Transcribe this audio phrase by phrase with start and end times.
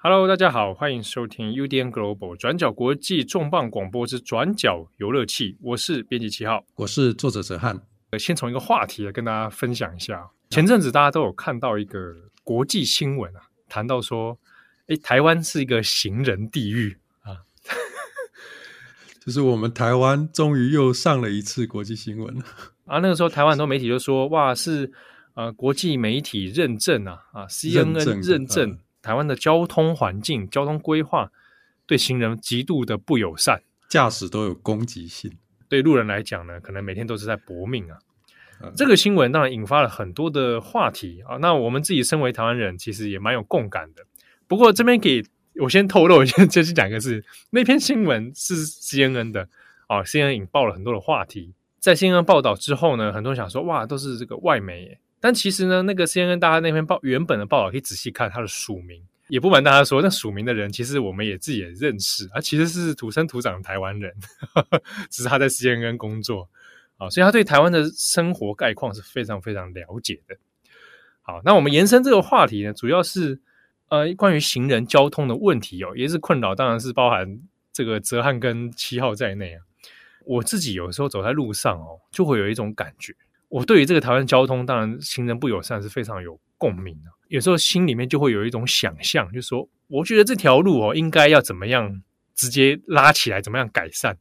[0.00, 7.78] Hello，大家好，欢迎收听 UDN Global 转角国际重磅广播之转角游乐器，我是编辑七号，我是作者哲翰。
[8.18, 14.38] 先从一个话题来跟大家分享一下，前阵子大家都有看到一个国际新闻啊，谈到说，
[14.86, 17.44] 哎，台湾是一个行人地狱啊，
[19.28, 22.42] 就是我们台湾终于又上了一次国际新闻了
[22.86, 22.98] 啊。
[23.00, 24.90] 那个时候，台湾很多媒体就说，哇，是
[25.34, 28.78] 呃国际媒体认证啊啊，CNN 认证。
[29.02, 31.30] 台湾的交通环境、交通规划
[31.86, 35.30] 对行人极度的不友善，驾驶都有攻击性。
[35.68, 37.98] 对路人来讲呢，可能每天都是在搏命啊。
[38.62, 41.36] 嗯、这个新闻当然引发了很多的话题啊。
[41.36, 44.06] 那我们自己身为台湾人，其实也蛮有共感的。
[44.46, 45.22] 不过这边给
[45.60, 49.48] 我先透露一下， 就是讲一个事那篇新闻是 CNN 的
[49.86, 51.52] 啊，CNN 引爆了很多的话题。
[51.78, 54.98] 在 CNN 报道之后呢，很多人想说哇，都是这个外媒耶。
[55.20, 64.12] 但其实呢，那个 CNN 大家那篇报原本的报道可以仔细看，他的署名也不瞒大家说，那署名的人其实我们也自己也认识，啊，其实是土生土长的台湾人，
[64.54, 66.48] 呵呵，只是他在 CNN 工作
[66.98, 70.36] 啊，所以他对台湾的生活概况是非常非常了解的。
[71.22, 73.40] 好，那我们延伸这个话题呢，主要是
[73.88, 77.40] 呃关于行人交通的问题哦，也是困扰，当然是包含
[77.72, 79.62] 这个哲瀚跟七号在内啊。
[80.24, 83.14] 我自己有时候走在路上哦，就会有一种感觉。
[83.48, 87.10] 我对于这个台湾交通，当然行人不友善是非常有共鸣的。
[87.28, 92.02] 有时候心里面就会有一种想象，就说，我觉得这条路哦，应该要怎么样
[92.34, 94.18] 直接拉起来，怎么样改善，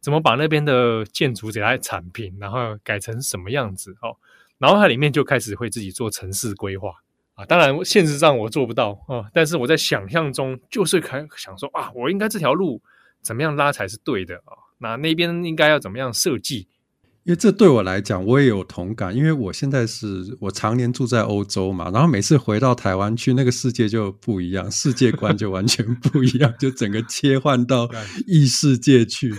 [0.00, 4.14] 怎么把那边的建筑给它铲平，然后改成什么样子哦。
[4.58, 6.92] 然后它里面就开始会自己做城市规划
[7.38, 7.46] 啊。
[7.46, 12.82] 当然，现实上我做不到啊，但是我在想象中就是开想说啊，我应该这条路
[13.22, 14.52] 怎么样拉才是对的啊？
[14.80, 16.68] 那那边应该要怎么样设计？
[17.24, 19.14] 因为这对我来讲，我也有同感。
[19.14, 27.86] 因为我现在是我常年住在欧洲嘛，然后每次回到台湾去，那个世界就不一样，世界观就完全不一样，就整个切换到
[28.26, 29.34] 异世界去，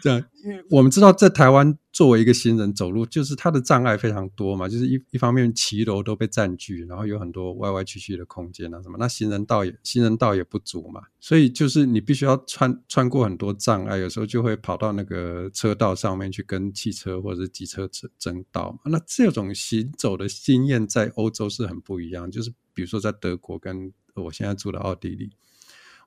[0.00, 0.24] 这样。
[0.44, 18.90] 因为我们知道，在台湾作为一个行人走路，就是它的障碍非常多嘛，就是一一方面骑楼都被占据，然后有很多歪歪曲曲的空间啊什么，那行人道也行人道也不足嘛，所以就是你必须要穿穿过很多障碍，有时候就会跑到那个车道上面去跟汽车或者机车争争道嘛。
[18.90, 25.30] 那这种行走的经验在欧洲是很不一样，就是比如说在德国跟我现在住的奥地利，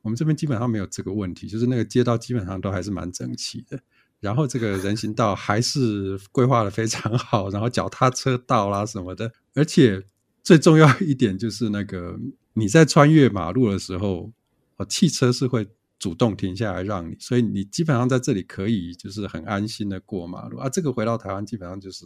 [0.03, 3.79] 我们这边基本上没有这个问题，就是那个街道基本上都还是蛮整齐的。
[4.19, 10.03] 然后这个人行道还是规划的非常好，然后脚踏车道啦什么的，而且
[10.43, 12.19] 最重要一点就是那个
[12.53, 14.31] 你在穿越马路的时候，
[14.77, 15.67] 哦，汽车是会
[15.99, 20.67] 主动停下来让你，所以你基本上在这里可以就是很安心的过马路啊。
[20.67, 22.05] 这个回到台湾基本上就是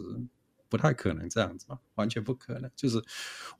[0.68, 3.02] 不太可能这样子嘛，完全不可能，就是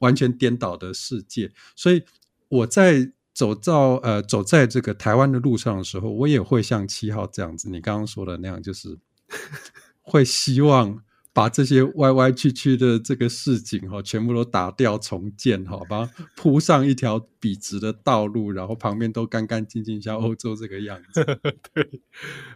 [0.00, 1.52] 完全颠倒的世界。
[1.74, 2.04] 所以
[2.48, 3.12] 我在。
[3.34, 8.98] 走到呃，走在这个台湾的路上的时候，我也会像七号这样子，你刚刚说的那样，就是
[10.03, 21.25] 会希望把这些歪歪曲曲的这个市井哈，全部都打掉重建哈，把它铺上一条笔直的道路，然后旁边都干干净净，像欧洲这个样子。
[21.72, 22.03] 对，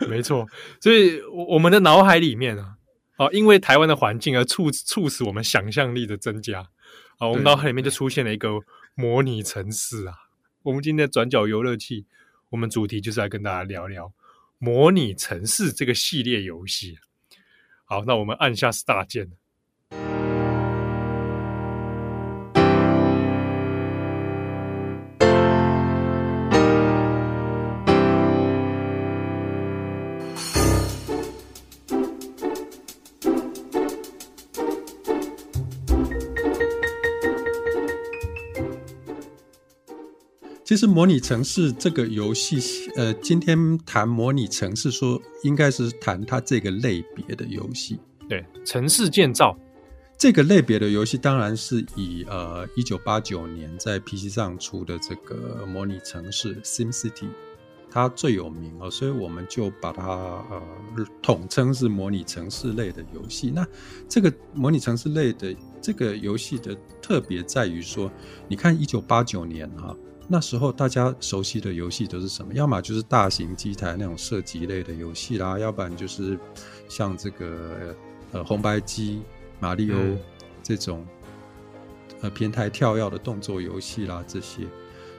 [0.06, 0.46] 没错。
[0.78, 2.76] 所以我们的脑海里面啊，
[3.16, 6.68] 啊，因为台湾的环境而促促使我们想象力的增加
[7.16, 8.50] 啊，我们脑海里面就出现了一个
[8.94, 10.14] 模拟城市啊。
[10.66, 12.06] 我们今天转角游乐器，
[12.48, 14.12] 我们主题就是来跟大家聊聊
[14.58, 16.98] 模拟城市这个系列游戏。
[17.84, 19.30] 好，那我们按下 Start 键。
[40.76, 42.60] 其实模拟城市这个游戏，
[42.96, 47.98] 呃，今天谈模拟城市，说应该是谈它这个类别的游戏。
[48.28, 49.56] 对，城市建造
[50.18, 57.28] 这个类别的游戏，当然是以呃一九八九年在 PC 上出的这个模拟城市 SimCity，
[57.90, 60.62] 它最有名哦，所以我们就把它呃
[61.22, 63.50] 统称是模拟城市类的游戏。
[63.50, 63.66] 那
[64.10, 68.12] 这个模拟城市类的这个游戏的特别在于说，
[68.46, 69.96] 你看一九八九年哈。
[70.28, 72.52] 那时候大家熟悉的游戏都是什么？
[72.54, 76.38] 要么就是大型机台那种射击类的游戏啦，要不然就是
[76.88, 77.94] 像这个
[78.32, 79.22] 呃红白机、
[79.60, 79.98] 马里欧
[80.62, 81.06] 这种
[82.22, 84.66] 呃平台跳跃的动作游戏啦这些。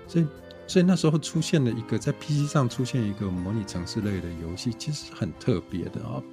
[0.07, 0.27] 所以，
[0.67, 6.23] 所以那时候出现了一个在 PC 上出现一个模拟城市类的游戏，其实很特别的啊、哦。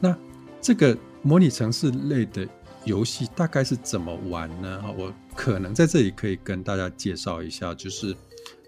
[0.00, 0.16] 那
[0.60, 2.48] 这个模拟城市类的
[2.84, 4.82] 游戏大概是怎么玩呢？
[4.98, 8.14] 我可能在这里可以跟大家介绍一下，就是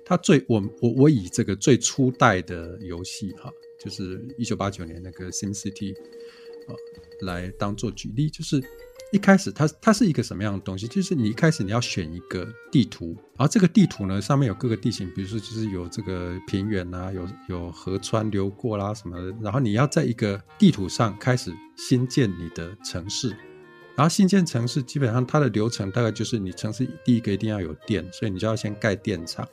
[0.04, 5.94] 它最我我我以这个最初代的游戏哈，就是一九八九年那个 SimCity
[6.66, 6.74] 啊
[7.22, 8.62] 来当做举例，就是。
[9.12, 10.88] 一开始它它是一个什么样的东西？
[10.88, 23.34] 就是你一开始你要选一个地图，然后这个地图呢，上面有各个地形，比如说就是有这个平原啊，有有河川流过啦什么的，然后你要在一个地图上开始新建你的城市，
[23.96, 29.48] 然后新建城市基本上它的流程大概就是你城市第一个一定要有电，所以你就要先盖电厂，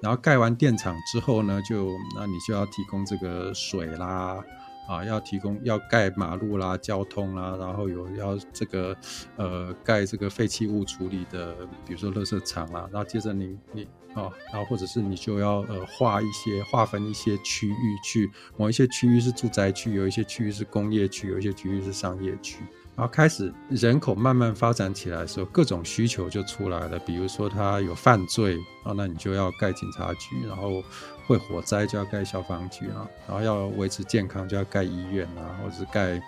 [0.00, 4.42] 然后盖完电厂之后呢，就那你就要提供这个水啦。
[4.86, 8.94] 啊，要提供要盖马路啦、交通啦，然后有要这个
[9.36, 11.54] 呃盖这个废弃物处理的，
[11.86, 22.62] 比如说垃圾场啦，然后接着你你啊，然后或者是你就要呃划一些划分一些区域去，某一些区域是住宅区，有一些区域是工业区，有一些区域是商业区。
[22.96, 26.96] 然后开始人口慢慢发展起来的时候，各种需求就出来了。
[27.00, 30.80] 比如说，他有犯罪啊，那你就要盖警察局；然后
[31.26, 36.22] 会火灾就要盖消防局啊；然后要维持健康就要盖医院啊，或者是盖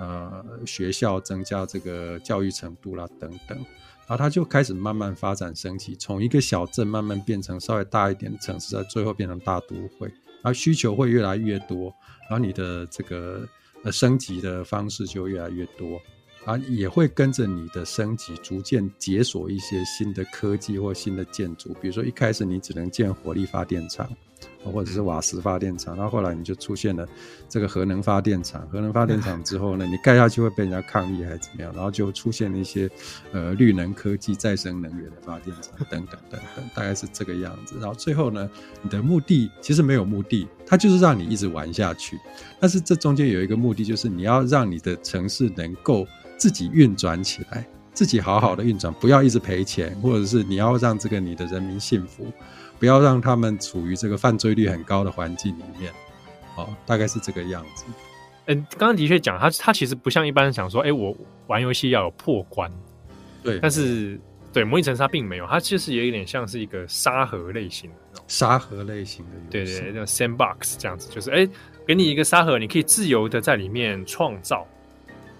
[0.00, 3.58] 呃学校，增加这个教育程度啦等等。
[3.58, 10.08] 然后他就开始慢慢发展升级，从一个小镇慢慢变成稍微大一点的城市，在最后变成大都会。
[10.42, 11.92] 然后需求会越来越多，
[12.30, 13.46] 然后你的这个。
[13.90, 16.00] 升级的方式就越来越多，
[16.44, 21.74] 啊，也会跟着你的升级，逐渐解锁一些新的科技或新的建筑。
[21.80, 24.08] 比如说，一开始你只能建火力发电厂。
[24.70, 27.06] 或者是瓦斯发电厂，然后后来你就出现了
[27.48, 28.66] 这个核能发电厂。
[28.70, 31.72] 核能发电厂之后呢，你盖下去会被人家抗议还是怎么样？
[31.74, 32.88] 然后就出现了一些
[33.32, 37.76] 呃绿能科技、再生能源的发电厂等等等等，大概是这个样子。
[37.80, 38.48] 然后最后呢，
[38.82, 42.18] 你的目的其实没有目的，它就是让你一直玩下去。
[42.60, 52.32] 但是这中间有一个目的，就是你要让你的城市能够自己运转起来，自己好好的运转，不要一直赔钱，或者是你要让这个你的人民幸福。
[52.78, 55.92] 不要让他们处于这个犯罪率很高的环境里面，
[56.56, 57.84] 哦，大概是这个样子。
[58.46, 62.70] 嗯、欸，刚刚的确讲，他他其实不像一般人想说，哎、欸，我玩游戏要有破关，
[63.42, 63.58] 对。
[63.60, 64.20] 但是，
[64.52, 71.50] 对模拟城市它并没有，它其实也有点像是一个沙盒类型的那种沙盒类型的游戏，对对，那 sandbox 这样子，就是哎、欸，
[71.86, 74.66] 给你一个沙盒，你可以自由的在里面创造。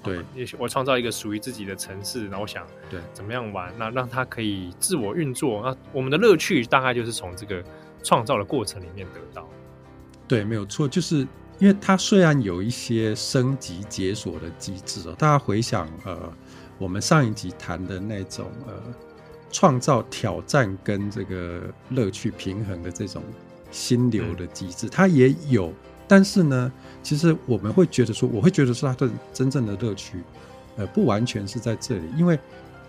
[0.06, 5.62] 对，我创造一个属于自己的城市，然后我想对怎么样玩，那让它可以自我运作。
[5.62, 7.62] 那我们的乐趣大概就是从这个
[8.02, 9.48] 创造的过程里面得到。
[10.28, 11.26] 对，没有错，就是
[11.58, 16.32] 因为它虽然有一些升级解锁的机制哦，大家回想呃，
[16.78, 18.74] 我们上一集谈的那种呃，
[19.50, 23.22] 创造挑战跟这个乐趣平衡的这种
[23.70, 25.72] 心流的机制，嗯、它也有。
[26.08, 26.72] 但是呢，
[27.02, 30.22] 其实我们会觉得说，我会觉得说，它的真正的乐趣，
[30.76, 32.38] 呃，不完全是在这里，因为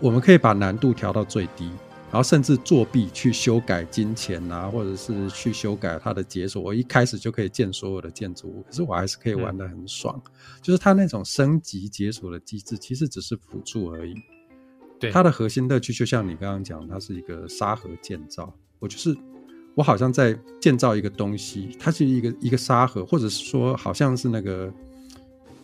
[0.00, 1.66] 我们可以把难度调到最低，
[2.10, 10.14] 然后甚至作弊去修改金钱啊，或者是去修改它的解锁，我一开始就可以建所有的建筑物，可是我还是可以玩得很爽。
[10.24, 10.30] 嗯、
[10.62, 14.14] 就是它那种升级解锁的机制，其实只是辅助而已。
[15.00, 19.16] 对，它的核心乐趣就像你刚刚讲，它是一个沙盒建造，我就是。
[19.78, 24.68] 我好像在建造一个东西，它是一个一个沙盒，或者是说，好像是那个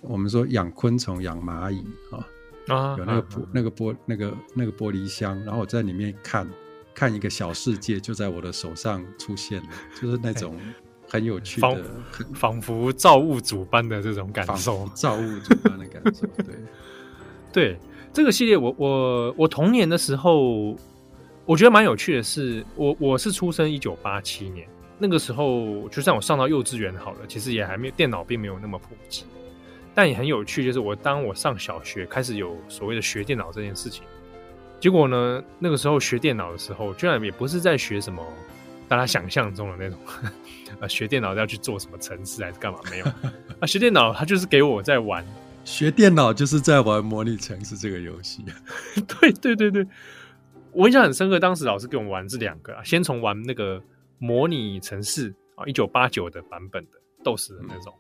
[0.03, 2.25] 我们说养昆虫、养蚂蚁啊，
[2.69, 6.49] 啊，有那个玻、啊、那个玻那个那个玻璃箱，然后我在里面看
[6.95, 9.69] 看一个小世界，就在我的手上出现了，
[10.01, 10.57] 就是那种
[11.09, 11.85] 很有趣的，
[12.35, 16.25] 仿佛造物主般的这种感受，造物主般的感受。
[16.37, 16.55] 对，
[17.53, 17.79] 对，
[18.13, 18.89] 这个系列我，我
[19.27, 20.77] 我我童年的时候。
[21.47, 24.67] 我觉得蛮有趣的是，我我是出生一九八七年，
[24.99, 29.25] 那个时候就算我上到幼稚园好了，其实也还没有电脑，并没有那么普及。
[29.95, 34.03] 但也很有趣，就是我当我上小学开始有所谓的学电脑这件事情，
[34.81, 38.27] 结果呢，那个时候学电脑的时候，居然也不是在学什么
[38.89, 39.99] 大家想象中的那种，
[40.81, 42.79] 呃，学电脑要去做什么程式还是干嘛？
[42.91, 43.05] 没有
[43.61, 45.25] 啊，学电脑他就是给我在玩，
[45.63, 48.43] 学电脑就是在玩模拟城市这个游戏。
[49.21, 49.87] 对对对对。
[50.75, 53.81] 我印象很深刻，当时老师给我们玩这两个啊，先从玩那个
[54.19, 57.95] 模拟城市啊，一九八九的版本的 DOS 的那种，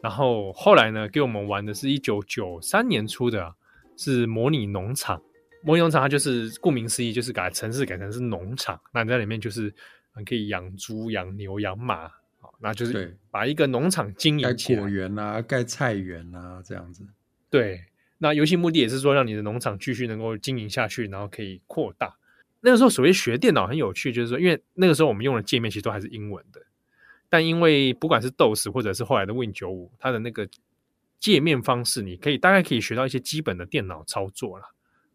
[0.00, 3.52] 然后后来呢，给我们玩的是一九九三年出的，
[3.96, 5.20] 是模拟农场。
[5.62, 9.74] 模拟农场它就是顾名思义，就是把城市改成是农场，那你在里面就是
[10.24, 12.08] 可以养猪、养牛、养马，
[12.60, 17.02] 那就是把一个农场经营起来，盖果园啊，盖菜园啊，这样子，
[17.50, 17.80] 对。
[18.18, 22.16] 那游戏目的也是说，让你的农场继续能够经营下去，然后可以扩大。
[22.60, 26.60] 那个时候，所谓学电脑很有趣，就是说，因为那个时候我们用的界面其实都还是英文的，
[27.28, 30.48] 但因为不管是 DOS 或者是后来的 Win 九五，它的那个
[31.20, 34.64] 界面方式，你可以大概可以学到一些基本的电脑操作了。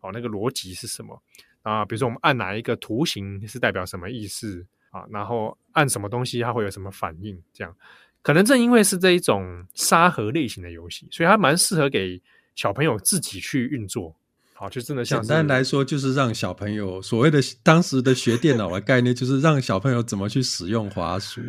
[0.02, 1.22] 哦，那个逻辑是什么
[1.64, 1.84] 啊？
[1.86, 5.06] 比如说我们按哪一个图形是代表什么意思啊？
[5.10, 7.40] 然后按什么东西它会有什么反应？
[7.52, 7.76] 这样
[8.22, 12.22] 可能正因为是这一种沙盒类型的游戏，所以它蛮适合给
[12.56, 14.16] 小朋友自己去运作。
[14.54, 21.42] 好，就真的像简单来说，就是让小朋友所谓的当时的学电脑的概念，就是让小朋友怎么去使用滑鼠。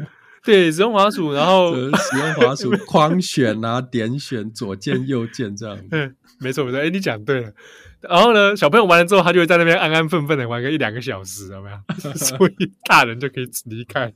[0.43, 5.79] 对，使用滑鼠，然后使用滑鼠框选啊、点选、左键、右键这样。
[5.91, 7.53] 嗯，没错没错，哎，你讲对了。
[8.01, 12.13] 然后呢，小朋友玩了之后，他就会在那边安安分分的玩个一两个小时，有没有？
[12.17, 14.13] 所以大人就可以离开了。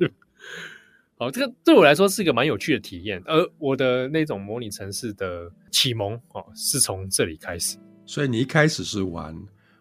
[1.18, 7.78] 好，这个对我来说是一个蛮有趣的体验，而我的那种模拟城市的启蒙哦，是从这里开始。
[8.04, 9.34] 所以你一开始是玩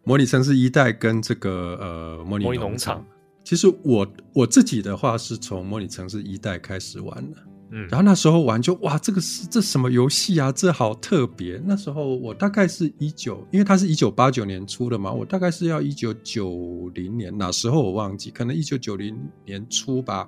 [0.05, 2.61] 模拟城市一代跟这个呃模拟农场。
[2.69, 3.05] 农场
[3.43, 7.37] 其实我我自己的话是从模拟城市一代开始玩的，
[7.71, 10.51] 嗯，然后那时候玩就哇，这个是这什么游戏啊？
[10.51, 11.61] 这好特别。
[11.65, 19.15] 那时候我大概是一九，因为它是一九八九年出的嘛，我大概是要一九九零年，哪时候我忘记，可能一九九零
[19.45, 20.27] 年初吧，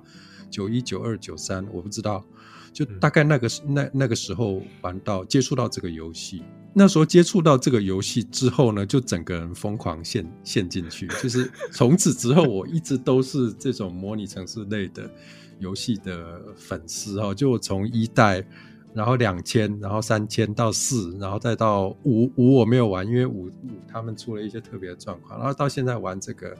[0.50, 2.24] 九一、九二、九三，我不知道，
[2.72, 6.42] 就大概那个、嗯、那那个时候玩到接触到这个游戏。
[6.74, 15.10] 那时候接触到这个游戏之后呢，就整个人疯狂陷陷进去，就是从此之后，我一直都是这种模拟城市类的
[15.58, 17.34] 游戏的粉丝哦。
[17.34, 18.46] 就从一代，
[18.94, 23.52] 然后两千，然后三千到四，然后再到五五我没有玩，因为五五
[23.90, 26.56] 他们出了一些特别的状况，然后到现在玩这个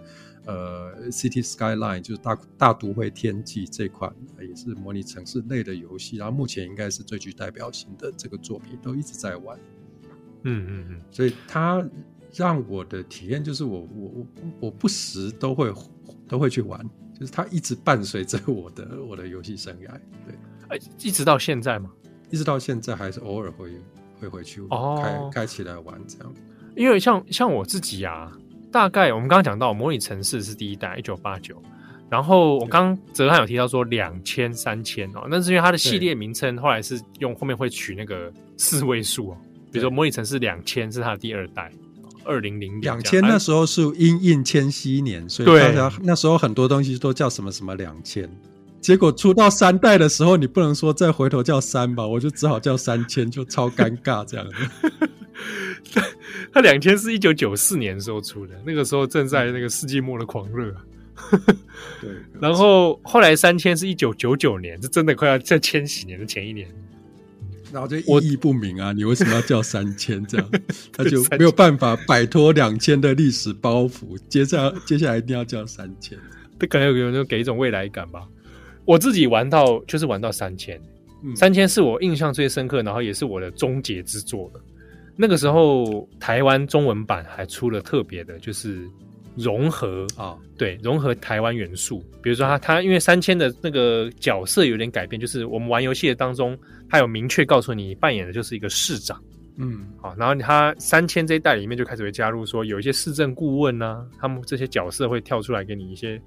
[0.48, 9.58] 呃 City Skyline 就是大大都会天际这款也是模拟城市类的游戏，然后目前应该是最具代表性的这个作品，都一直在玩。
[10.44, 11.86] 嗯嗯嗯，所以它
[12.32, 14.26] 让我的体验就是我我我
[14.60, 15.70] 我不时都会
[16.26, 16.82] 都会去玩，
[17.18, 19.90] 就是它一直伴随着我的我的游戏生涯，
[20.26, 20.34] 对，
[20.68, 21.90] 哎，一直到现在吗？
[22.30, 23.72] 一直到现在还是偶尔会
[24.18, 24.62] 会回去
[25.02, 26.34] 开开起来玩这样。
[26.76, 28.32] 因为像像我自己啊，
[28.70, 31.60] 大概我们刚刚讲到模拟城市是第一代一九八九，
[32.10, 39.36] 然后我刚刚哲瀚有提到说两千三千哦，那是因为它的系列名称后来是用后面会取那个四位数哦。
[39.70, 41.70] 比如说，模拟城市两千是它的第二代，
[42.24, 48.26] 二零零两千那时候是因应千禧年，所以大家那时候很多东西都叫什么什么两千。
[48.80, 54.46] 结果出到三代的时候，你不能说再回头叫三吧，我就只好叫三千，就超尴尬这样
[55.84, 56.00] 子。
[56.52, 60.74] 它两千是一九九四年时候出的，那个时候正在那个世纪末的狂热。
[62.00, 66.68] 对， 然后后来三千是一九九九年，这真的快要在千禧年的前一年。
[67.70, 68.92] 然后就意义不明啊！
[68.92, 70.50] 你为什么要叫三千这样？
[70.90, 74.16] 他就没有办法摆脱两千的历史包袱。
[74.26, 76.16] 接下 接下来一定要叫三千，
[76.58, 78.26] 这可能有有给一种未来感吧。
[78.86, 80.80] 我自己玩到就是玩到三千，
[81.36, 84.60] 三千是我印象最深刻，然后也是我的终结之作了。
[85.20, 88.88] 那个时候台湾中文版还出了特别的，就是
[89.36, 91.98] 融合啊，哦、对，融合台湾元素。
[92.22, 96.56] 比如说他他因为三千的那个角色有点改变，就是我们玩游戏的当中。
[96.90, 99.22] 他有明确告诉你，扮演的就是一个市长，
[99.58, 106.18] 嗯，好，然后他三千这一代里面就开始会加入说，有一些市政顾问啊，他们这些角色会跳出来给你一些，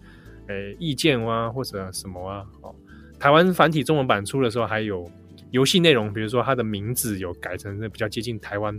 [0.48, 2.76] 呃、欸、意见啊，或者什么啊，哦，
[3.18, 5.10] 台湾繁体中文版出的时候，还有
[5.52, 8.78] 游戏内容，比如说它的名字有改成那比较接近台湾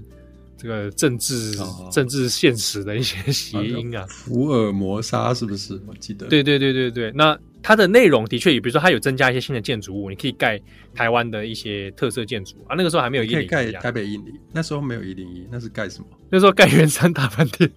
[0.57, 5.81] 这个政治、哦、政治现实的一些谐音啊，福尔摩沙是不是？
[5.87, 7.39] 我记得，对对对对对，那。
[7.65, 10.61] 它的内容的确也，比如说它有增加一些新的建筑物，你可以盖
[10.97, 12.75] 台湾的一些特色建筑啊。
[12.77, 16.07] 那个时候还没有一零一，可以盖台北一零，那时候没有一零一，那是盖什么？
[16.29, 17.71] 那时候盖圆山大饭店，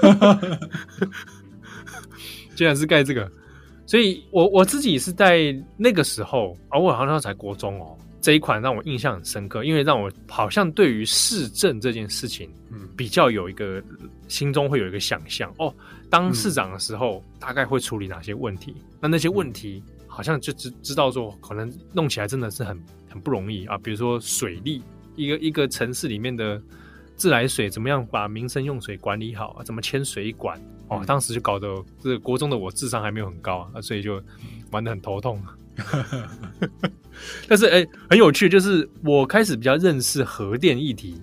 [2.54, 3.28] 竟然是盖这个。
[3.84, 7.98] 所以我我自己是在那个时候啊，我好像才国中哦。
[8.20, 13.82] 这一款让我印象很深刻，因为让我好像对于市政这件事情，嗯，比较有一个
[14.28, 15.74] 心中会有一个想象哦。
[16.10, 18.74] 当市长的时候，嗯、大概会处理哪些问题？
[19.00, 23.78] 那那些问题好像就知知道说，可能弄起来真的是很很不容易啊。
[23.78, 24.82] 比如说水利，
[25.16, 26.60] 一个一个城市里面的
[27.16, 29.62] 自来水怎么样把民生用水管理好啊？
[29.62, 30.60] 怎么牵水管？
[30.88, 31.68] 哦，嗯、当时就搞得
[32.02, 34.20] 这个国中的我智商还没有很高啊，所以就
[34.72, 35.40] 玩得很头痛。
[37.48, 41.20] 但是哎、欸，很有趣，就是我开始比较认识核电议题，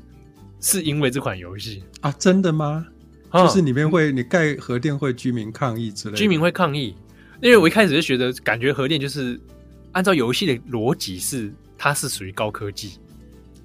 [0.60, 1.84] 是因为这款游戏。
[2.02, 2.12] 啊？
[2.20, 2.86] 真的吗？
[3.30, 6.96] 啊、就是里面会你盖核电会居民抗议之类的，居民会抗议，
[7.42, 9.38] 因为我一开始就觉得，感觉核电就是
[9.92, 12.94] 按照游戏的逻辑是它是属于高科技，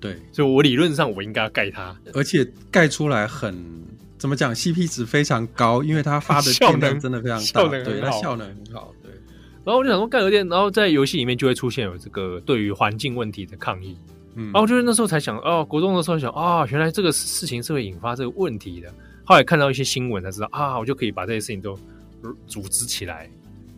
[0.00, 3.56] 对，所以我理论上我应该要盖它，而且盖出来很
[4.18, 8.92] 怎么讲，CP 值非常高，因为它发的电量真的非常大，对，它效能很好。
[9.64, 13.96] 然后我就想说盖核电，然后在游戏里面就会出现有这个对于环境问题的抗议，
[14.34, 18.92] 嗯，然后就是那时候才想，哦，国中的时候想啊，原来这个事情是会引发这个问题的。
[19.24, 21.78] 后来看到一些新闻才知道啊，我就可以把这些事情都
[22.46, 23.30] 组织起来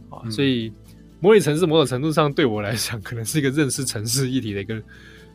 [0.09, 0.21] 啊。
[0.25, 0.73] 嗯、所以
[1.21, 4.83] 模拟城市某种程度上对我来讲，可能是一个认识城市议题的一个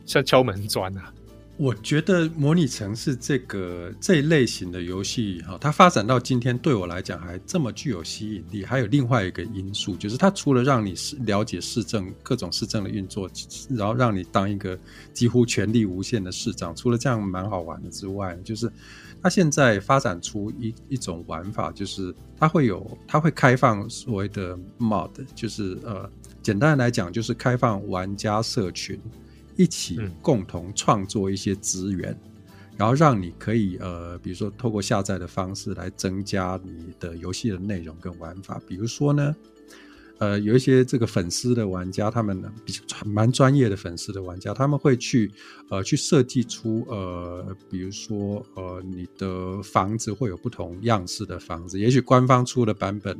[0.04, 1.12] 像敲门砖啊。
[1.60, 13.30] 我觉得模拟城市这个这一类型的游戏哈，它发展到今天对我来讲还这么具有吸引力，还有另外一个因素，就是它除了让你是了解市政各种市政的运作，
[13.68, 14.78] 然后让你当一个
[15.12, 18.72] 几乎权力无限的市长，除了这样蛮好玩的之外，就是
[19.22, 26.10] 它现在发展出一一种玩法，就是它会有它会开放所谓的 mod，就是呃，
[26.42, 28.98] 简单来讲就是开放玩家社群。
[29.60, 39.36] 一起共同创作一些资源，嗯、然后让你可以呃，比如说透过下载的方式来增加你的游戏的内容跟玩法，比如说呢。
[40.20, 45.32] 呃，有一些这个粉丝的玩家，他们呢比较蛮专业的粉丝的玩家，他们会去
[45.70, 53.16] 呃去设计出呃，比如说呃，你的房子会有不同样式的房子，也许官方出的版本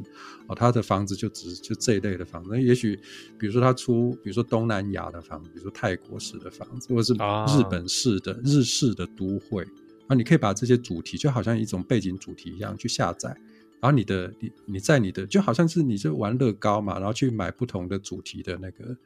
[0.47, 2.95] 哦，他的房子就只就这一类的房子，也许
[3.39, 9.65] 比如说他出，比如说东南亚的房子，比如说泰国式的房子，或者是日本式的、啊、日式的都会，
[10.07, 13.35] 啊，你可以把这些主题就好像一种背景主题一样去下载。
[13.81, 18.97] 然后你的你你在你的就好像是你就玩乐高嘛，然后去买不同的主题的那个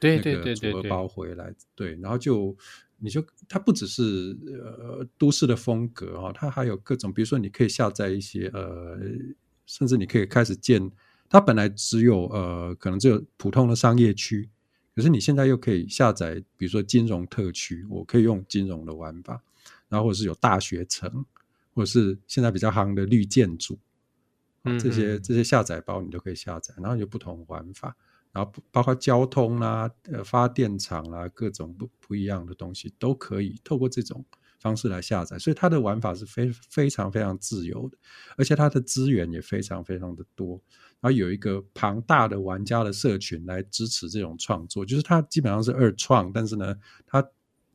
[0.00, 2.56] 对对对组合包回来，对，然后就
[2.98, 8.98] 你就它不只是呃都市的风格哦，它还有各种，比如说你可以下载一些呃，
[9.66, 10.90] 甚至你可以开始建，
[11.28, 14.48] 它本来只有呃可能只有普通的商业区，
[14.96, 19.42] 可是你现在又可以下载，比如说金融特区，我可以用金融的玩法，
[19.88, 21.24] 然后或者是有大学城，
[21.74, 23.78] 或者是现在比较夯的绿建筑。
[24.78, 27.96] 这些这些下载包你都可以下载，然后有不同玩法，
[28.30, 34.24] 然后包括交通啦、呃发电厂啦，各种不不一样的东西都可以透过这种
[34.60, 37.98] 方式来下载，所以它的玩法是非非常非常自由的，
[38.36, 40.60] 而且它的资源也非常非常的多，
[41.00, 47.26] 然后有一个庞大的玩家的社群来支持这种创作，就是它基本上是二创，但是呢，它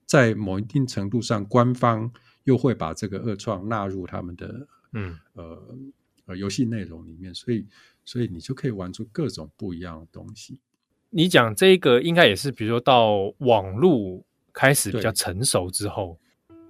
[0.06, 2.10] 在某一定程度上，官方
[2.45, 5.78] 又会把这个二创纳入他们的嗯呃。
[6.27, 7.65] 呃，游戏内容里面，所以，
[8.05, 10.59] 所以你就可以玩出各种不一样的东西。
[11.09, 14.21] 你讲这个应该也是，比如说到网络
[14.53, 16.19] 开始比较成熟之后，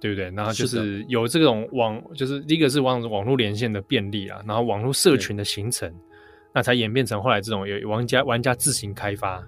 [0.00, 0.36] 对不对？
[0.36, 5.92] 然后就是有这种网，就是第一个是网网络连线的便利啊，然后网络社群的形成，
[6.54, 9.44] 那才演变成后来这种有玩家玩家自行开发，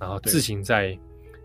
[0.00, 0.98] 然后自行在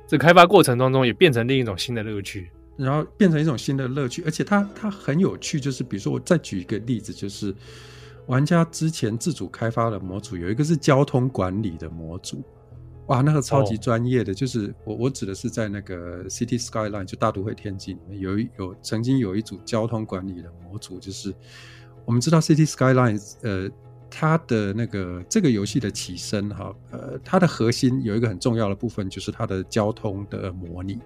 [0.07, 2.49] 这开发过程当中也变成另一种新的乐趣。
[2.79, 7.53] 然后变成一种新的乐趣，而且它它很有趣，就是比如说我再举一个例子，就是
[8.27, 12.41] 玩家之前自主开发的模组，有一个是交通管理的模组，
[13.07, 21.33] 哇，那个超级专业的，就是我我指的是在那个 City Skyline 就大都会天际里面有一有曾经有一组交通管理的模组，就是
[22.05, 23.69] 我们知道 City Skyline 呃
[24.09, 30.97] 它的那个这个游戏的起身哈，呃它的核心有一个很重要的部分，就是它的交通的模拟。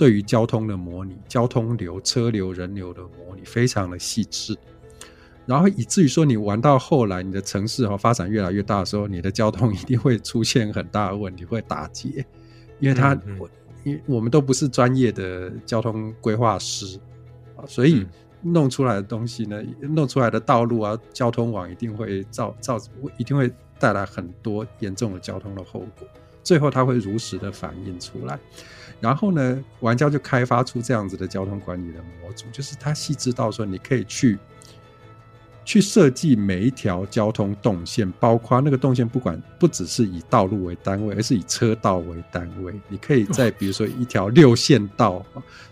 [0.00, 4.56] 对于交通的模拟，交通流、车流、人流的模拟非常的细致，
[5.44, 12.24] 然后以至于说你玩到后来，你的城市哈发展越来越大的时候，你的交通 一定会出现很大的问题，会打结，
[12.78, 13.48] 因为它，嗯嗯。
[13.84, 16.98] 因为我们都不是专业的交通规划师
[17.56, 18.06] 啊，所以
[18.40, 22.78] 弄出来的东西呢，弄出来的道路啊，交通网一定会造造，
[23.18, 26.08] 一定会带来很多严重的交通的后果，
[26.42, 28.38] 最后它会如实的反映出来。
[29.00, 34.38] 然后呢，玩家就开发出这样子的交通管理的模组，就是它细致到说，你可以去
[35.64, 42.78] 去设计每一条交通动线，包括那个动线，不管不只是以道路为单位，而是以车道为单位。
[42.88, 45.24] 你可以在比如说一条六线道，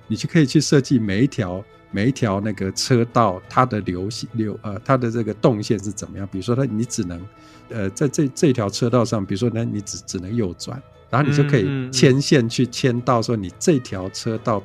[0.07, 6.27] 你就可以去设计每一条每一条那个车道它的流线流呃它的这个动线是怎么样。
[6.31, 7.21] 比如说它你只能
[7.69, 10.83] 呃在这这条车道上，比如说呢你只只能右转。
[11.11, 14.63] 然后你就可以牵线去牵到说你这条车道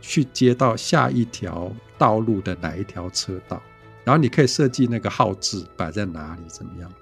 [0.00, 3.62] 去接到下一条道路的哪一条车道，
[4.04, 6.92] 然后你可以设计那个号志摆在哪里怎么样。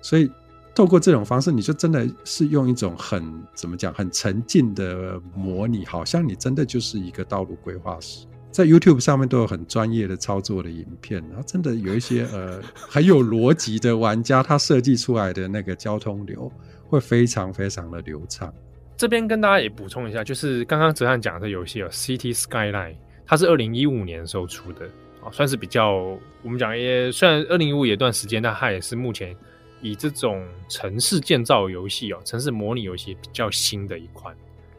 [0.00, 0.30] 所以
[0.74, 8.26] 透过这种方式，你就真的是用一种很怎么讲很沉浸的模拟，好像你真的就是一个道路规划师。
[8.50, 16.52] 在 YouTube 上面都有很专业的操作的影片，然后真的有一些呃很有逻辑的玩家，他设计出来的那个交通流。
[16.92, 18.52] 会非常非常的流畅。
[18.98, 24.84] 这边跟大家也补充一下，就是刚刚哲瀚讲的游戏哦，City Skyline，它是二零一五年的时候出的
[25.24, 25.94] 啊，算是比较
[26.42, 29.34] 我们讲也虽然二零一五也一段时间，但它也是目前
[29.80, 34.36] 以这种城市建造游戏哦，城市模拟游戏比较新的一款。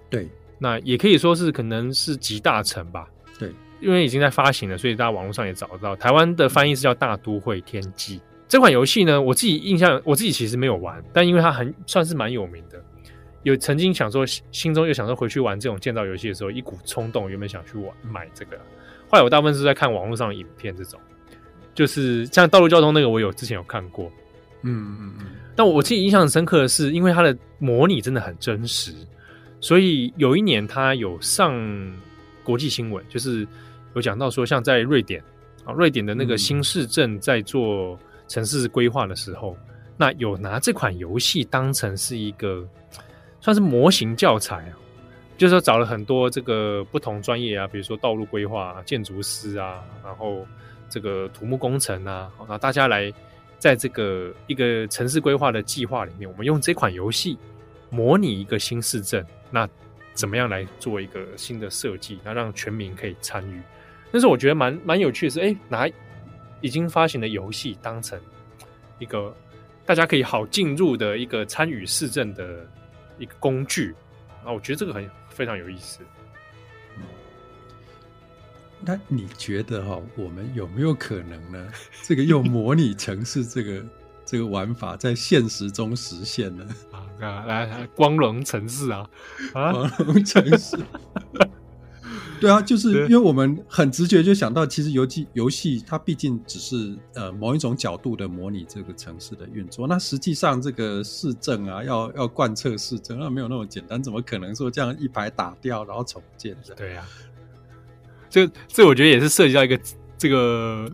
[0.08, 3.08] 对，那也可以说是可能是集大成吧。
[3.40, 5.96] 对，因为已经在发行了，所以大家网络上也找得到。
[5.96, 8.20] 台湾的翻译是叫《大都会天际》
[8.54, 12.80] 这款游戏呢，我自己印象，我自己其实没有玩，但因为它很算是蛮有名的，
[13.42, 18.58] 有曾经想说心中又想说回去玩这种建造游戏的时候，一股冲动原本想去玩买这个，
[19.10, 21.00] 后来我大部分是在看网络上的影片，这种
[21.74, 24.06] 就是像道路交通那个，我有之前有看过，
[24.62, 28.94] 嗯嗯嗯，但我自己印象很深刻的是，因为它的模拟真的很真实。
[29.62, 31.60] 所以有一年，它有上
[32.44, 33.48] 国际新闻，就是
[33.96, 35.20] 有讲到说，像在瑞典
[35.66, 39.56] 啊，瑞典的那个新市镇在做城市规划的时候，
[39.98, 42.68] 那有拿这款游戏当成是一个
[43.40, 44.78] 算是模型教材啊，
[45.38, 50.46] 就是说找了很多这个不同专业啊，比如说道路规划、啊、建筑师啊，然后
[50.90, 53.12] 这个土木工程啊，那大家来
[53.60, 57.38] 在这个一个城市规划的计划里面，我们用这款游戏
[57.90, 59.26] 模拟一个新市镇。
[59.52, 59.70] 那
[60.14, 62.20] 怎么样来做一个新的设计？
[62.24, 63.62] 那让全民可以参与。
[64.12, 65.88] 但是我觉得蛮蛮有趣的是，哎，拿
[66.64, 68.20] 已经发行的游戏当成
[68.98, 69.36] 一个
[69.86, 72.68] 大家可以好进入的一个参与市政的
[73.20, 73.94] 一个工具。
[74.44, 76.00] 啊，我觉得这个很非常有意思。
[78.86, 81.72] 那你觉得哈，我们有没有可能呢？
[82.04, 83.86] 这个用模拟城市这个？
[84.26, 87.06] 这个玩法在现实中实现呢啊！
[87.20, 89.08] 来，来光荣城市啊，
[89.54, 90.78] 啊 光荣城市，
[92.44, 106.56] 对啊，就是因为我们很直觉就想到，其实游戏游戏它毕竟只是呃某一种角度的模拟这个城市的运作，那实际上这个市政啊，要要贯彻市政，那没有那么简单，怎么可能说这样一排打掉然后重建？
[106.76, 107.08] 对呀、啊，
[108.30, 109.80] 这这我觉得也是涉及到一个
[110.18, 110.92] 这个。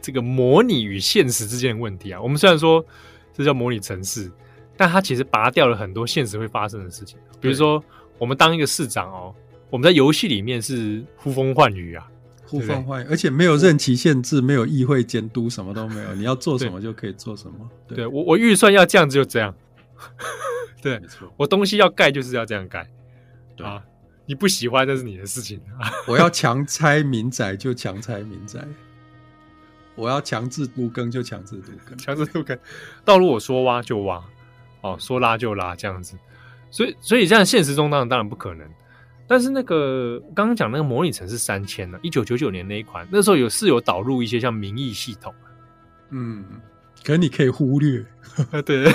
[0.00, 2.82] 这个模拟与现实之间的问题啊，我们虽然说
[3.34, 4.30] 这叫模拟城市，
[4.76, 7.18] 但它其实拔掉了很多现实会发生的事情。
[7.40, 7.82] 比如说，
[8.16, 9.34] 我们当一个市长哦，
[9.70, 12.06] 我们在游戏里面是呼风唤雨啊，
[12.46, 17.70] 呼风唤雨，而且没有任期限制，没有议会监督，什么都没有，你要做什么就可以做什么。
[17.86, 19.54] 对，对我我预算要这样子就这样，
[20.82, 22.88] 对，没错，我东西要盖就是要这样盖，
[23.56, 23.82] 对啊，
[24.26, 28.66] 你不喜欢那是你的事情啊， 我要强拆民宅就强拆民宅。
[29.94, 32.56] 我要强制都更就强制都更，强制都更。
[33.04, 34.24] 道路我说挖就挖，
[34.80, 36.16] 哦，说拉就拉这样子。
[36.70, 38.64] 所以，所以这样现实中当然当然不可能。
[39.28, 45.34] 但是那个刚刚讲那个模拟城市三千呢，一九九九年那一款，那时候有是有导入一些像民意系统。
[46.10, 46.44] 嗯，
[47.04, 48.04] 可是你可以忽略。
[48.64, 48.92] 对，对，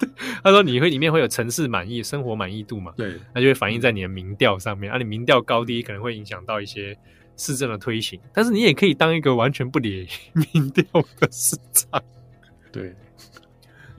[0.42, 2.94] 他说你会里面会有城市满意、生活满意度嘛？
[2.96, 4.90] 对，那就会反映在你的民调上面。
[4.92, 6.96] 啊，你民调高低可能会影响到一些。
[7.40, 10.08] 市政的推行，但是你也可以当一个完全不理
[10.52, 10.84] 民调
[11.20, 12.02] 的市长，
[12.72, 12.92] 对，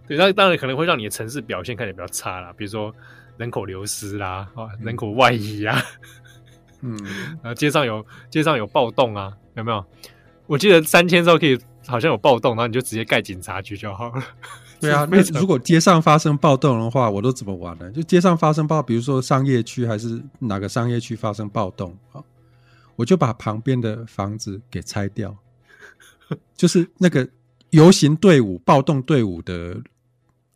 [0.06, 2.94] 对，那当然可能会让你的城市表现看起来比较差啦，比如说
[3.40, 5.82] 人口流失啦，啊，人口外移啊，
[6.82, 6.96] 嗯，
[7.42, 9.84] 然 后街上有街上有暴动啊，有没有？
[10.46, 14.24] 我记得三千之后可以好像有暴动，然后你就直接盖警察局就好了。
[14.82, 17.90] 对啊， 那如果街上发生暴动的话，我都怎么玩呢？
[17.92, 22.22] 就街上发生暴，比如说商业区还是哪个商业区发生暴动啊？
[22.98, 25.34] 我就把旁边的房子给拆掉，
[26.58, 27.26] 就是那个
[27.70, 29.82] 游行队伍、暴动队伍的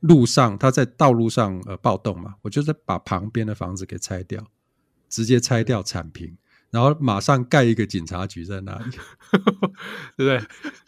[0.04, 4.46] 路上，他在道路上呃暴动嘛，我就是把旁边的房子给拆掉，
[5.10, 6.38] 直接拆掉铲平，
[6.70, 8.92] 然后马上盖一个警察局在那里，
[10.18, 10.42] 对不对？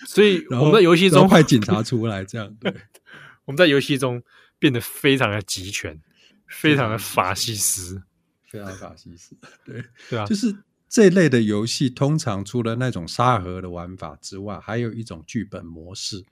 [0.06, 2.76] 所以 我们在游戏中派警察出来，这样对。
[3.46, 4.22] 我们在游戏中
[4.60, 6.02] 变得非常的集权，
[6.48, 8.04] 非常的法西斯，
[8.50, 10.56] 非常法西斯，对对啊，就是。
[10.88, 16.24] 这一类的游戏通常除了那种沙盒的玩法之外，还有一种剧本模式。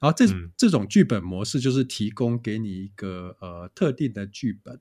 [0.00, 4.80] 然后这、嗯、这种剧本模式就是提供给你一个呃特定的剧本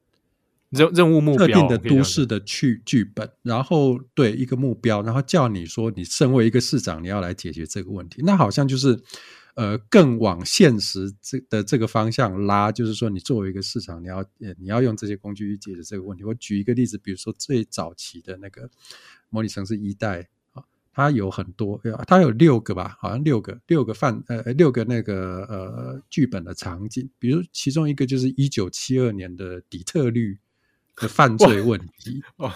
[0.69, 8.21] 任任务目标，特定的都市的剧剧本，然后对一个目标，然后叫你说你身为一个市长，你要来解决这个问题。
[8.23, 8.99] 那好像就是。
[9.55, 14.23] 呃，更往现实这的这个方向拉，就是说，你作为一个市长，你要
[14.57, 16.23] 你要用这些工具去解决这个问题。
[16.23, 18.69] 我举一个例子，比如说最早期的那个
[19.29, 20.25] 模拟城市一代啊，
[20.99, 30.37] 它有很多，它有六个吧，好像六个六个范呃六个那个呃剧本的场景，比如其中一个就是一九七二年的底特律
[30.97, 32.51] 的犯罪问题哦。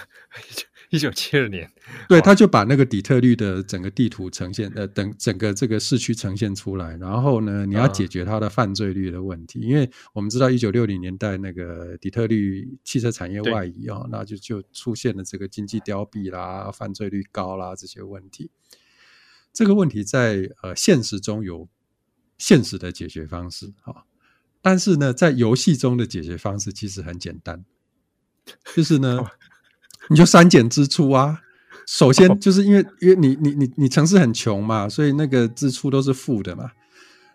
[0.93, 1.67] 一九七二年，
[2.07, 6.95] 对，他就把那个底特律的整个地图呈现，呃，等整个这个市区呈现出来。
[6.97, 18.51] 然后呢，你要解决它的犯罪率的问题，嗯、因为我们知道一九六零年代那个底特律汽车产业外移啊、哦，那就就出现了这个经济凋敝啦、犯罪率高啦这些问题。
[19.51, 21.67] 这个问题在呃现实中有
[22.37, 23.95] 现实的解决方式啊、哦，
[24.61, 27.65] 但是呢，在游戏中的解决方式其实很简单，
[28.75, 29.17] 就是呢。
[30.09, 31.39] 你就删减支出啊。
[31.85, 36.71] 首先就是因为因为你你你你城市很穷嘛，所以那个支出都是负的嘛。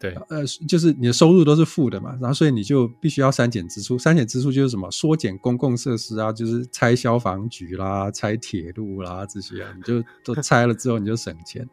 [0.00, 3.98] 对，呃，就是你的收入都是负的嘛，然后所以你就必须要删减支出。
[3.98, 4.88] 删减支出就是什么？
[4.90, 11.68] 缩减公共设施啊，就是拆消防局啦、拆铁路啦这些啊，你就 都拆了之后，你就省钱。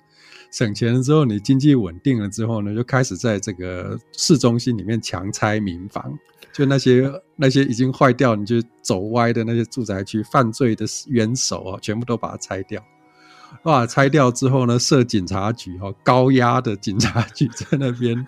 [0.51, 6.17] 省钱了之后，你经济稳定了之后呢，就开始在这个市中心里面强拆民房，
[6.51, 12.83] 就那些那些已经坏掉、你就走歪的那些住宅区，犯罪的元首啊，全部都把它拆掉。
[13.65, 13.85] 哇！
[13.85, 18.25] 拆掉之后呢，设警察局哈，高压的警察局在那边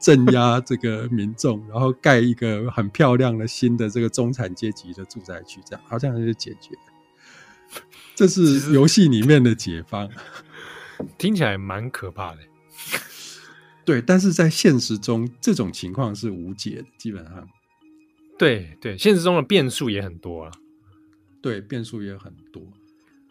[0.00, 6.70] 镇压这个民众，然后盖一个很漂亮的新的这个中产阶级的住宅区，这样好像就解决。
[8.14, 10.08] 这是游戏里面的解放，
[11.18, 12.38] 听起来蛮可怕的。
[13.84, 17.48] 对，但是在现实中，这种情况是无解的，基本上。
[18.38, 20.52] 对对，现实中的变数也很多啊。
[21.42, 22.62] 对，变数也很多。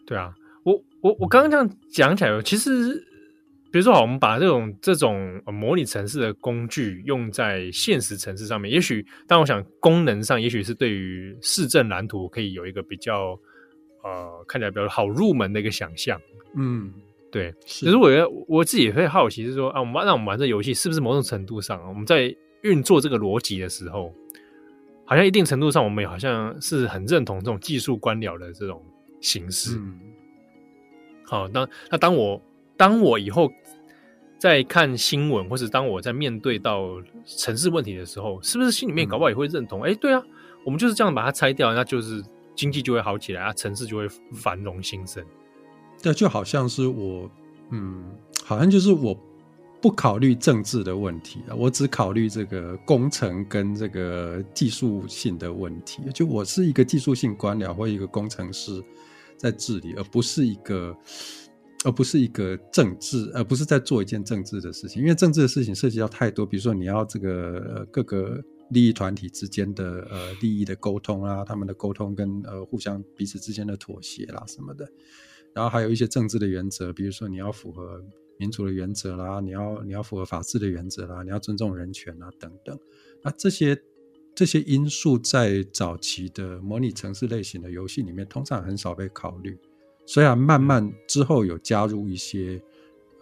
[0.06, 0.34] 对啊。
[0.66, 2.94] 我我我刚刚这样讲起来，其实
[3.70, 13.38] 比如说，好，我们把这种这种模拟城市的工具用在现实城市上面，也许，但我想功能上，也许是对于市政蓝图可以有一个比较
[14.02, 16.20] 呃看起来比较好入门的一个想象。
[16.56, 16.92] 嗯，
[17.30, 17.54] 对。
[17.64, 24.12] 其实我觉得我自己也会好奇，是说啊，我们让我们玩这游戏，是不是某种程度上，我们在运作这个逻辑的时候，
[25.04, 28.84] 好像一定程度上，我们也好像是很认同这种技术官僚的这种
[29.20, 29.76] 形式。
[29.76, 30.00] 嗯
[31.26, 32.40] 好，那那当我
[32.76, 33.50] 当我以后
[34.38, 39.82] 在看新闻，或者当我在面对到城市问题的时候，是不是心里面搞不好也会认同？
[39.82, 40.22] 哎、嗯，对啊，
[40.64, 42.22] 我们就是这样把它拆掉，那就是
[42.54, 45.24] 经济就会好起来啊，城市就会繁荣兴盛。
[46.02, 47.28] 那就好像是我，
[47.70, 48.04] 嗯，
[48.44, 49.18] 好像就是我
[49.80, 56.02] 不考虑政治的问题啊，我只考虑这个工程跟这个技术性的问题。
[56.14, 58.80] 就我是一个技术性官僚或一个工程师。
[59.36, 60.96] 在治理，而不是一个，
[61.84, 65.02] 而不是一个政治，而不是在做一件政治的事情。
[65.02, 74.88] 因为政治的事情涉及到太多，比如说你要这个呃各个利益团体之间的呃利益的沟通啊，他们的沟通跟呃互相彼此之间的妥协啦什么的。
[75.52, 78.02] 然后还有一些政治的原则，比如说你要符合
[78.38, 82.78] 民主的原则啦，你要你要符合法治的原则啦，你要尊重人权啊等等。
[83.22, 83.80] 那这些。
[84.36, 89.58] 这些因素在早期的模拟城市类型的游戏里面，通常很少被考虑。
[90.04, 92.62] 虽然慢慢之后有加入一些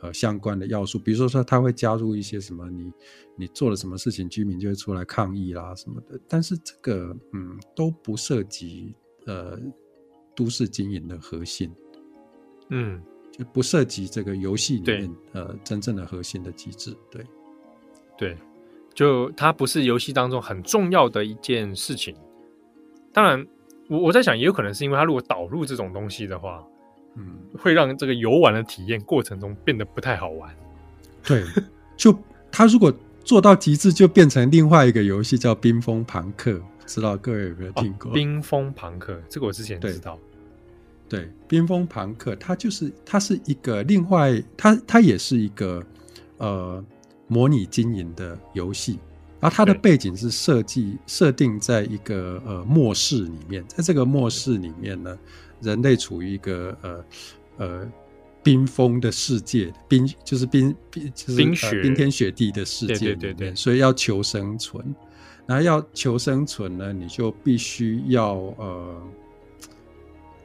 [0.03, 2.93] 呃相关的要素，比如说说他会加入一些什么，你
[3.37, 6.21] 你做了什么事情，居民就会出来抗议啦什么的。
[6.29, 8.93] 但是这个嗯都不涉及
[9.27, 9.57] 呃
[10.35, 11.73] 都市经营的核心，
[12.71, 13.01] 嗯，
[13.31, 17.25] 就不涉及这个游戏里面呃真正的核心的机制，对，
[18.19, 18.37] 对。
[18.95, 22.15] 就它不是游戏当中很重要的一件事情。
[23.13, 23.47] 当然，
[23.89, 26.65] 我我在想，也有可能是因为它如果导入这种东西的话，
[27.17, 30.55] 嗯，会让这个游玩的体验过程中变得不太好玩。
[31.23, 31.45] 对，
[31.97, 32.17] 就
[32.51, 32.93] 它如果
[33.25, 38.11] 做到极致，就变成另外一个游戏叫《冰封庞克》，不知道各位有没有听过？
[38.11, 40.19] 哦，《冰封庞克》这个我之前知道。
[41.09, 45.83] 对，对，《冰封庞克》它就是它是一个另外，它它也是一个
[46.39, 46.85] 呃。
[47.27, 48.99] 模拟经营的游戏，
[49.41, 55.19] 然后它的背景是设计设定在一个呃末世里面，在这个末世里面呢，
[55.61, 57.05] 人类处于一个呃
[57.59, 57.93] 呃
[58.43, 64.95] 冰封的世界，冰就是冰冰就是冰雪、呃、冰天雪地的世界里面，对对对对，所以要求生存，
[65.47, 69.03] 然后要求生存呢，你就必须要呃。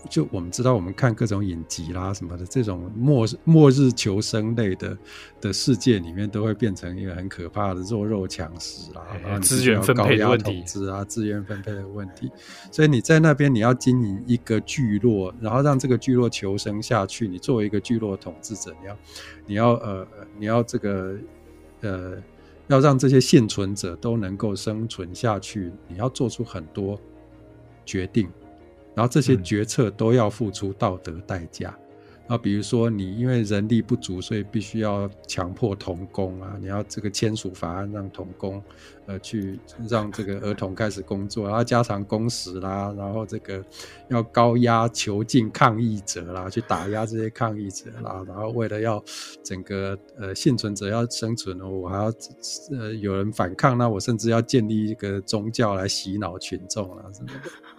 [0.08, 4.98] 就我们知道，我们看各种影集啦什么的，这种末末日求生类的
[5.42, 12.32] 的世界里面，都会变成一个很可怕的弱肉强食啦，然后资源分配的问题啊，资源分配的问题。
[12.72, 17.28] 所以你在那边，你要经营一个聚落，然后让这个聚落求生下去。
[17.28, 18.98] 你作为一个聚落统治者，你要
[19.48, 20.08] 你要呃
[20.38, 21.18] 你要这个
[21.82, 22.14] 呃
[22.68, 26.98] 要让这些幸存者都能够生存下去，你要做出很多
[27.86, 28.30] 决定。
[29.00, 31.70] 然后这些决策都要付出道德代价，
[32.28, 38.62] 啊、嗯，比如说你因为人力不足，所以必须要强迫童工啊，你要这个签署法案让童工，
[39.06, 39.58] 呃，去
[39.88, 43.64] 让这个儿童开始工作，然后加长工时啦，然后这个
[44.10, 49.02] 要高压囚禁抗议者啦，去打压这些抗议者啦，然后为了要
[49.46, 52.14] 整个呃幸存者要生存哦，我还要
[52.78, 57.50] 呃有人反抗，那我甚至要建立一个宗教来洗脑群众啊什么的。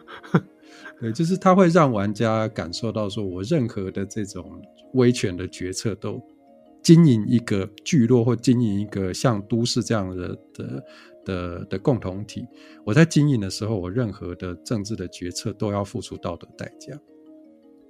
[1.01, 4.61] 对，就是它会让玩家感受到，说我任何的这种
[4.93, 6.23] 威权的决策，都
[6.83, 10.85] 经营一个聚落或经营一个像都市这样的的
[11.25, 12.47] 的的共同体。
[12.85, 16.95] 我在经营的时候，我任何的政治的决策都要付出道德代价。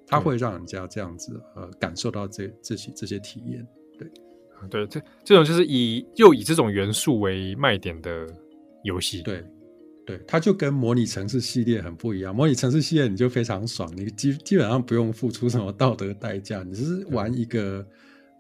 [0.06, 3.66] 它会让人家这样子呃感受到这这些这些体验。
[3.98, 4.08] 对，
[4.68, 8.26] 对，这这种就是以又以这种元素为卖点的
[8.84, 9.22] 游戏。
[9.22, 9.44] 对。
[10.10, 12.34] 对，它就跟模拟城市系列很不一样。
[12.34, 17.86] 模拟城市系列你就非常爽，你基基本上不用付出什么道德代价，你是玩一个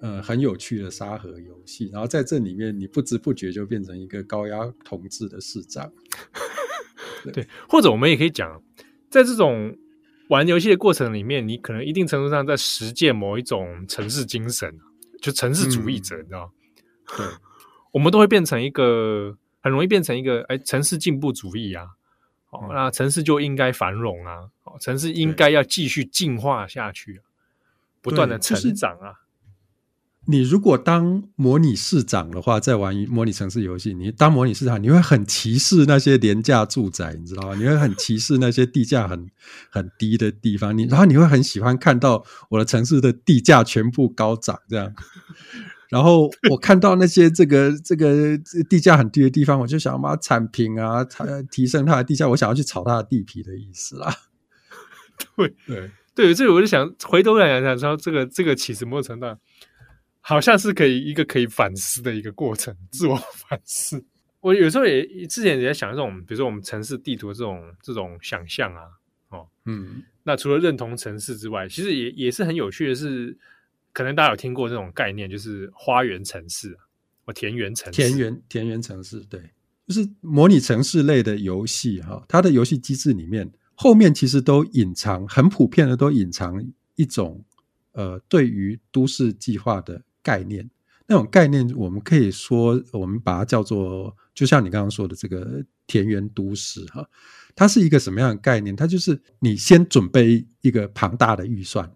[0.00, 5.88] 呃很有趣的沙盒游戏，然后在这里面你不知不觉就变成一个高压统治的市长。
[7.22, 8.60] 对，对，或者我们也可以讲，
[9.08, 9.72] 在这种
[10.28, 14.74] 玩游戏的过程里面，你可能一定程度上在实践某一种城市精神，
[15.22, 16.52] 就城市主义者，嗯、你知道？
[17.16, 17.26] 对，
[17.92, 19.36] 我们都会变成一个。
[19.60, 21.86] 很容易变成一个哎，城市进步主义啊，
[22.50, 27.22] 哦，那城市就应该繁荣啊，哦，城市应该要继续进化下去，啊，
[28.00, 29.20] 不断的成长啊。
[30.26, 37.54] 你如果当模拟市长的话，在玩模拟城市游戏，你当模拟市长，你会很歧视那些廉价住宅，你知道吗？
[37.54, 39.28] 你会很歧视那些地价很
[39.70, 44.94] 很低的地方，你然后你会很喜欢看到我的城市的地价全部高涨这样。
[45.90, 51.04] 然后我看到那些这个这个地价很低的地方，我就想把它铲平啊，
[51.50, 54.14] 提升它的地价，我想要去炒它的地皮的意思啦。
[55.36, 59.36] 对对对，这个我就想回头来想想说，这个这个其实某种程度
[60.20, 63.16] 好像是可以一个可以反思的一个过程，自我
[63.48, 64.04] 反思。
[64.38, 68.82] 我有时候也之前也在想这种，比如说我们城市地图的这种这种想象啊，
[69.30, 73.36] 哦，嗯，那除了认同城市之外，其实也也是很有趣的是。
[73.92, 76.76] 可能大家有听过这种概念，就是花园城市，
[77.24, 77.96] 或田园城市。
[77.96, 79.40] 田园田园城市，对，
[79.86, 82.24] 就是模拟城市类的游戏哈。
[82.28, 87.44] 它的游戏机制里面，后面其实都隐藏，很普遍的都隐藏一种
[87.92, 90.70] 呃，对于都市计划的概念。
[91.06, 97.04] 那种概念，我们可以说，我们把它叫做，就像你刚刚说的这个田园都市哈。
[97.56, 98.76] 它是一个什么样的概念？
[98.76, 101.92] 它就是你先准备一个庞大的预算，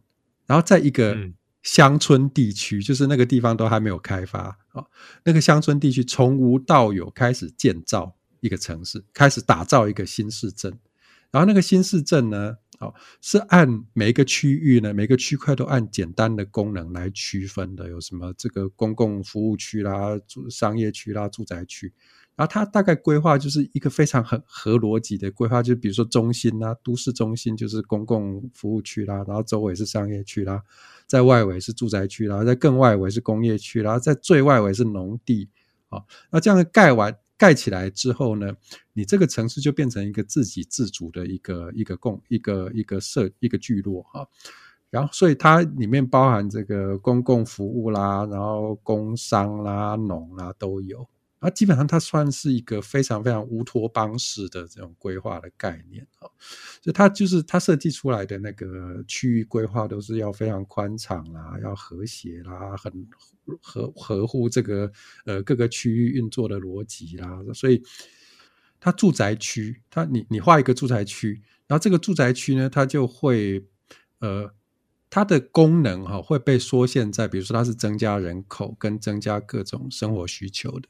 [0.47, 1.33] 然后在一个、嗯
[1.65, 4.85] 乡村地区就是那个地方都还没有开发啊，
[5.25, 10.79] 那个乡村地区从无到有开始建造一个城市，开始打造一个新市镇，
[11.33, 21.91] 然后那个新市镇呢，哦，是按每一个区域呢，每个区块都按简单的功能来区分的，有什么这个公共服务区啦、商业区啦、住宅区。
[22.37, 30.61] 然后它大概规划就是一个非常很合逻辑的规划，就比如说中心啊，都市中心就是公共服务区啦，然后周围是商业区啦，
[31.07, 35.49] 在外围是住宅区然后，在更外围是工业区然后，在最外围是农地
[35.89, 36.03] 啊。
[36.31, 38.53] 那这样盖完盖起来之后呢，
[38.93, 44.27] 你这个城市就变成一个自给自足的一个一个共一个一个社一个聚落哈。
[44.91, 51.07] 然后所以它里面包含这个公共服务啦，然后工商啦、农啦都有。
[51.45, 56.25] 那基本上它算是一个非常非常乌托邦式的这种规划的概念啊，
[56.81, 63.07] 所以它就是它设计出来的那个区域规划都是要非常宽敞啦，要和谐啦，很
[63.61, 64.91] 合合乎这个
[65.27, 67.83] 呃各个区域运作的逻辑啦，所以
[68.81, 73.67] 它住宅区，它你你画一个住宅区，然后这个住宅区呢，它就会
[74.21, 74.51] 呃
[75.11, 80.89] 它的功能哈会被缩限在，比如说它是增加人口跟增加各种生活需求的。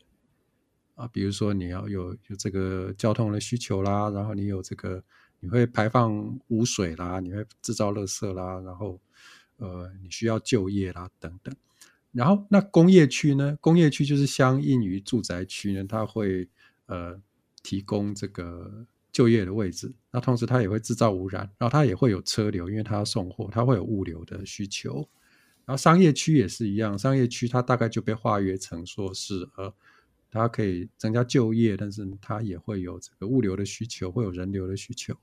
[0.95, 5.03] 啊，比如说你要有有这个交通的需求啦，然后你有这个
[5.41, 9.01] 你会排放污水啦，你会制造垃圾啦，然后
[9.57, 11.53] 呃你需要就业啦等等。
[12.13, 13.59] 然后那工业区呢？
[13.61, 16.49] 工业区就是相应于住宅区呢，它会
[16.87, 17.21] 呃
[17.65, 19.93] 提供这个就业的位置。
[20.13, 25.09] 那同时它也会制造污染，然后它也会有车流，因为它要送货，它会有物流的需求。
[25.65, 29.75] 然后商业区也是一样，商业区它大概就被划约成说是呃。
[30.35, 35.17] 它可以增加就业，但是它也会有这个物流的需求，会有人流的需求。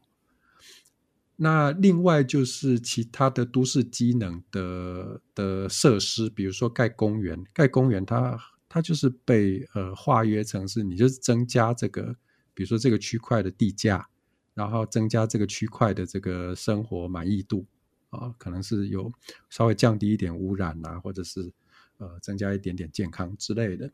[1.36, 12.16] 那另外就是其他的都市机能的的设施，比如说盖公园，盖公园它它就是被呃划约成是，你就是增加这个，
[12.54, 14.08] 比如说这个区块的地价，
[14.54, 17.66] 然后增加这个区块的这个生活满意度
[18.12, 19.12] 啊，可能是有
[19.50, 21.52] 稍微降低一点污染啊，或者是
[21.98, 23.92] 呃增加一点点健康之类的。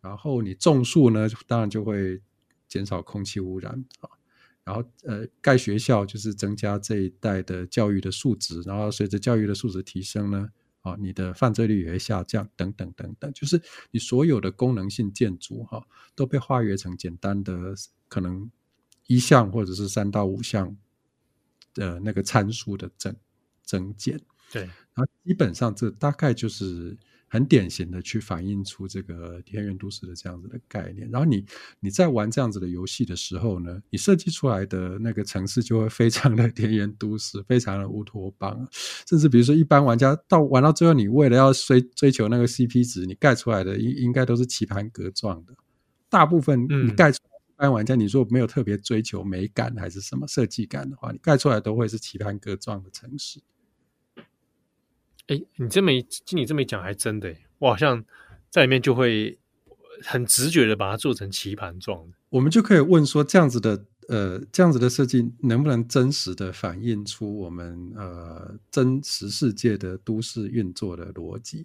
[0.00, 2.20] 然后你种树呢，当然就会
[2.66, 4.08] 减少空气污染啊。
[4.64, 8.62] 然后呃，盖学校就是增加这一代的教育的素质。
[8.62, 10.48] 然后随着教育的素质提升呢，
[10.82, 13.32] 啊，你的犯罪率也会下降，等等等等。
[13.32, 15.84] 就是你所有的功能性建筑哈，
[16.14, 17.74] 都被化约成简单的
[18.08, 18.50] 可能
[19.06, 20.76] 一项或者是三到五项
[21.74, 23.14] 的那个参数的增
[23.64, 24.20] 增减。
[24.52, 26.96] 对，然后基本上这大概就是。
[27.30, 31.08] 很典型的去反映出这个田园都市的这样子的概念。
[31.10, 31.44] 然后你
[31.78, 38.68] 你在玩这样子的游戏的时候呢，你设计出来的那个城市就会非常的田园都市，非常的乌托邦。
[39.08, 45.54] 甚至比如说一般玩家到玩到最后，你为了要追追求那个 CP 值，你盖出来的应应该都是棋盘格状的。
[46.08, 53.40] 大部分你盖出来，一般玩家你如果没有特别追求美感还是什么设计感的话，你盖出来都会是棋盘格状的城市。
[55.30, 58.04] 哎，你这么一听你这么一讲，还真的，我好像
[58.50, 59.38] 在里面就会
[60.02, 62.16] 很直觉的把它做成棋盘状的。
[62.30, 71.64] 我们就可以问说，这样子的呃，这样子的设计能不能真实的反映出我们呃真实世界的都市运作的逻辑？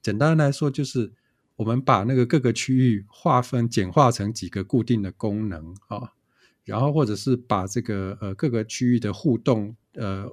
[0.00, 1.10] 简单来说，就是
[1.56, 6.12] 我们把那个各个区域划分简化成几个固定的功能啊，
[6.64, 10.30] 然后或者是把这个呃各个区域的互动呃。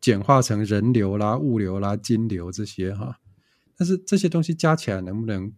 [0.00, 3.18] 简化成人流啦、物流啦、金流这些哈，
[3.76, 5.52] 但是这些东西加起来能不能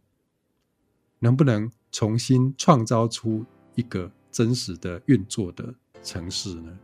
[1.20, 3.44] 能不能重新创造出
[3.76, 5.72] 一个真实的运作的
[6.02, 6.78] 城市呢？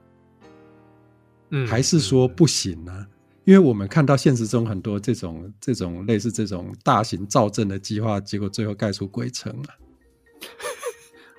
[1.50, 2.92] 嗯，还是说不行呢？
[2.94, 3.06] 嗯，
[3.44, 9.74] 因为我们看到现实中很多这种这种类似这种大型造镇的计划，结果最后盖出鬼城了。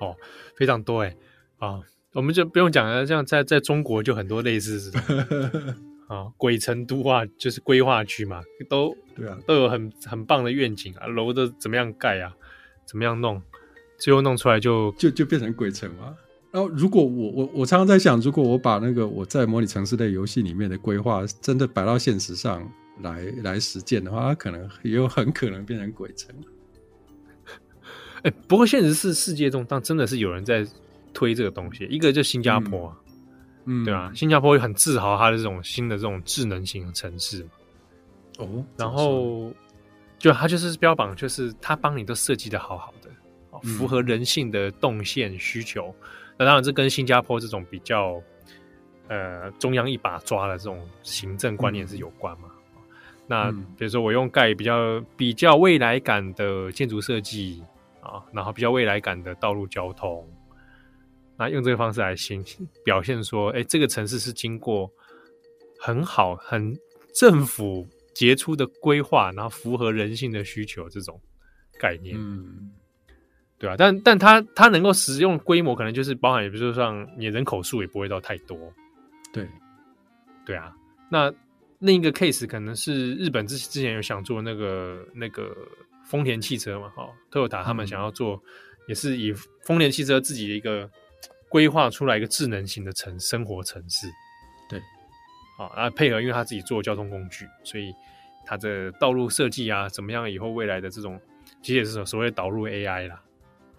[0.00, 0.14] 哦，
[0.56, 1.16] 非常多哎
[1.58, 1.80] 啊，
[2.12, 4.92] 我们就不用讲了，像在在中国就很多类似。
[6.10, 12.34] 啊，鬼城都化，就是规划区嘛，都对啊，都有很很棒的愿景啊，楼的怎么样盖啊，
[12.84, 13.40] 怎么样弄，
[13.96, 16.16] 最后弄出来就就就变成鬼城嘛。
[16.50, 22.68] 然后，如果我我我常常在想，如果我把那个我在模拟城市类游戏里面的规划真的摆到现实上
[23.02, 26.34] 来来实践的话，它可能也有很可能变成鬼城。
[28.24, 30.66] 哎，不过现实是世界中，但真的是有人在
[31.14, 32.99] 推这个东西，一个就新加坡啊。
[33.84, 37.50] 对啊，新加坡也很自豪它的这种新的这种智能型的城市嘛。
[38.38, 39.52] 哦，然后
[40.18, 45.88] 就它就是标榜，就是它帮你都设计的好好的，符合人性的动线需求。
[45.88, 46.06] 嗯、
[46.38, 48.22] 那当然，这跟新加坡这种比较
[49.08, 52.48] 呃中央一把抓的这种行政观念是有关嘛。
[52.76, 52.82] 嗯、
[53.26, 57.62] 那比如说，我用盖比较比较未来感的建筑设计
[58.00, 60.26] 啊，然后比较未来感的道路交通。
[61.40, 62.44] 那用这个方式来行
[62.84, 64.92] 表现说，哎，这个城市是经过
[65.78, 66.78] 很好、很
[67.14, 71.18] 政府杰出的规划，然后符合人性的需求这种
[71.78, 72.70] 概念，嗯，
[73.58, 78.70] 对啊，但但它它能够使用规模，可能就是包含，也比如说像你人口数也不会到太多，
[79.32, 79.48] 对，
[80.44, 80.70] 对啊。
[81.10, 81.32] 那
[81.78, 85.56] 另一个 case 可能是日本之之前有想做那个那个
[86.04, 88.38] 丰田汽车嘛，哈，Toyota 他们想要做，
[88.88, 89.32] 也是以
[89.64, 90.86] 丰田汽车自己的一个。
[91.50, 94.06] 规划出来一个智能型的城生活城市，
[94.68, 94.80] 对，
[95.58, 97.92] 好啊，配合因为他自己做交通工具，所以
[98.46, 100.30] 他的道路设计啊，怎么样？
[100.30, 101.20] 以后未来的这种，
[101.60, 103.20] 其实也是所谓导入 AI 啦，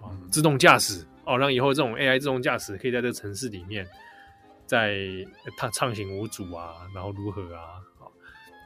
[0.04, 3.88] 嗯、自动驾驶哦，让以后这种 AI 自动驾驶可以在这个城市里面，
[4.66, 4.98] 在
[5.56, 7.80] 它畅行无阻啊，然后如何啊？
[7.98, 8.12] 好，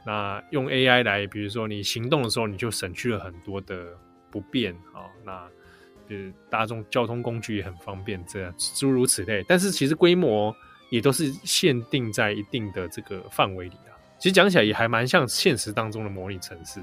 [0.04, 3.96] 那用 AI 来，比如说你行动的时候，你就省去了很多的
[4.32, 5.48] 不便啊，那。
[6.08, 9.44] 就是大众交通工具也很方便，这样诸如此类。
[9.48, 10.54] 但是其实规模
[10.90, 13.92] 也都是限定在一定的这个范围里的。
[14.18, 16.80] 其实讲起来也还蛮像现实当中的模拟城市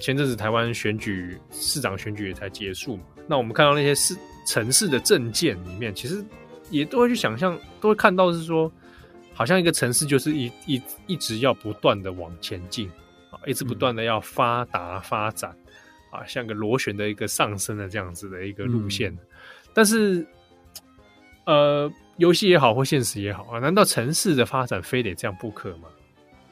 [0.00, 6.24] 前阵子台湾选举市长选举也才结束嘛，那我们看到那些市城市的政见里面，其实
[6.70, 8.72] 也都会去想象，都会看到是说，
[9.34, 12.88] 好像一个城市就是一一一直要不断的往前进
[13.30, 15.54] 啊，一直不断的要发达发展
[16.10, 19.16] 啊，像个螺旋的一个上升的这样子的一个路线。
[19.74, 20.26] 但是，
[21.44, 25.88] 呃，游戏也好或现实也好啊，难道城市的发展非得这样不可吗？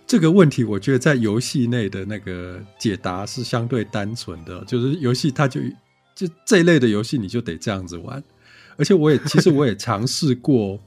[0.09, 5.61] 这个问题，我觉得在游戏内的那个解答是相对单纯的，就是游戏它就
[6.15, 8.25] 就这一类的游戏，你就得这样子玩。
[8.79, 10.81] 而且我也其实我也尝试过，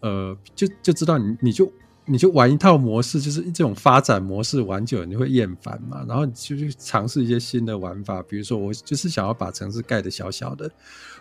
[0.00, 1.72] 呃，就就知道你你就
[2.06, 10.70] 你就玩一套模式，就是这种发展模式玩久了你会厌烦嘛，然后你就去尝试一些新的玩法，比如说我就是想要把城市盖得小小的。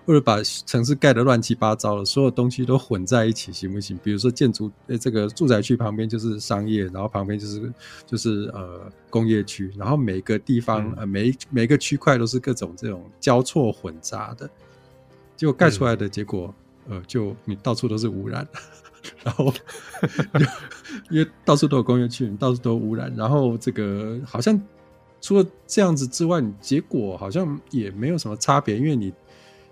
[0.08, 4.00] 或者把城市盖得乱七八糟的，所有东西都混在一起，行不行？
[4.04, 7.74] 比如说建筑，呃，这个住宅区旁边就是商业，然后旁边就是
[8.06, 14.48] 就是呃工业区，然后每个地方、嗯、呃每每个区块都是各种这种交错混杂的。
[15.36, 16.54] 结果盖出来的结果，
[16.88, 18.48] 嗯、呃，就你到处都是污染，
[19.24, 19.54] 然后
[21.10, 24.60] 因为到处都有工业区，到处都有污染，然后这个好像
[25.22, 29.14] 除了这样子之外，你结果好像也没有什么差别，因为你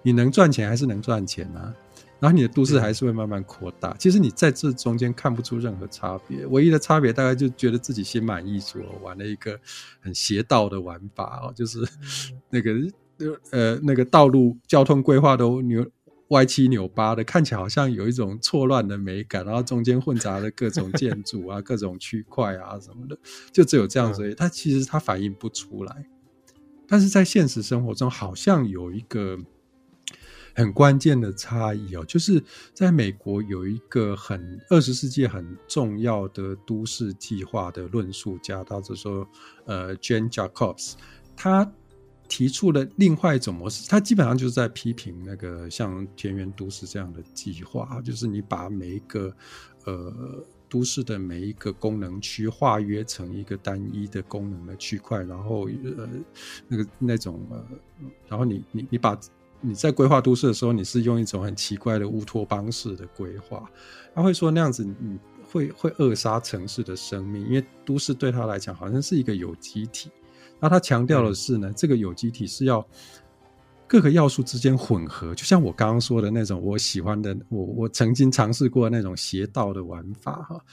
[0.01, 1.73] 你能赚钱还是能赚钱啊。
[2.19, 9.59] 然后你的都市还是会慢慢扩大，其实你在这中间看不出任何差别，唯一的差别大概就觉得自己心满意足，玩了一个
[9.99, 11.79] 很邪道的玩法哦，就是
[12.49, 12.71] 那个
[13.51, 15.85] 呃那个道路交通规划都扭
[16.33, 23.17] 歪七扭八的，看起来好像有一种错乱的美感，然后中间混杂了各种建筑啊、各种区块啊什么的，
[23.51, 26.05] 就只有这样子而已，它其实它反映不出来，
[26.87, 29.39] 但是在现实生活中好像有一个。
[30.55, 32.39] 很关键的差异哦，就是
[32.75, 39.27] 在美国有一个很二十世纪很重要的都市计划的论述家，他就说，
[39.65, 40.93] 呃，Jane Jacobs，
[41.35, 41.73] 他
[42.27, 49.31] 提出了另外一种模式，他基本上就是在批评那个像田园都市这样的计划，就是你把每一个
[49.85, 56.09] 呃都市的每一个功能区划约成一个单一的功能的区块，然后呃
[56.67, 57.65] 那个那种呃，
[58.27, 59.19] 然后你你你把
[59.61, 63.69] 你在规划都市的时候，你是用一种很奇怪的乌托邦式的规划，
[64.15, 65.19] 他会说那样子，你
[65.51, 70.09] 会会扼杀城市的生命，因为都市对他来讲好像是一个有机体。
[70.63, 72.87] 然后他强调的是呢，嗯、这个有机体是要
[73.85, 80.63] 各个要素之间混合，就像我刚刚说的那种我喜欢的，我我曾经尝试过那种邪道的玩法哈。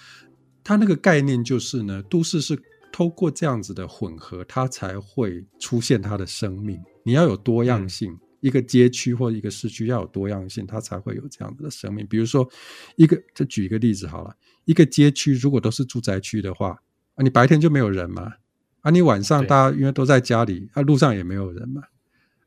[0.63, 2.57] 他那个概念就是呢，都市是
[2.93, 6.81] 透过这样子的混合，它才会出现它的生命。
[7.03, 8.13] 你要有多样性。
[8.13, 12.07] 嗯一个街区或一个市区要有多样性，它才会有这样子的生命。
[12.07, 12.49] 比如说，
[12.97, 14.35] 一个就举一个例子好了，
[14.65, 16.71] 一个街区如果都是住宅区的话，
[17.17, 18.33] 啊，你白天就没有人嘛，
[18.81, 21.83] 啊，你晚上大家因为都在家里，啊，路上也没有人嘛。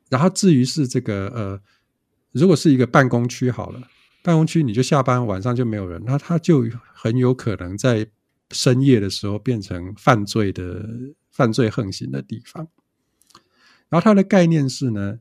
[0.10, 1.62] 然后至于是这个呃，
[2.32, 3.82] 如果是一个办公区好了，
[4.24, 8.08] 办公区你就下班晚上就没有人，那它就很有可能在
[8.52, 10.88] 深夜的时候变成犯罪的
[11.32, 12.68] 犯罪横行的地方。
[13.90, 15.20] 然后它的概念是呢。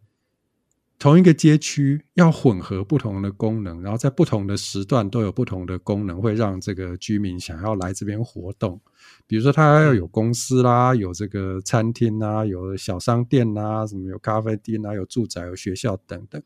[1.02, 8.80] 同一个街区要混合不同的功能，然后在不同的时段都有不同的功能，会让这个居民想要来这边活动。
[9.26, 16.40] 比如说，他要有公司啦，有这个餐厅啦，有小商店啦，什么有咖啡厅啦，有住宅、有学校等等。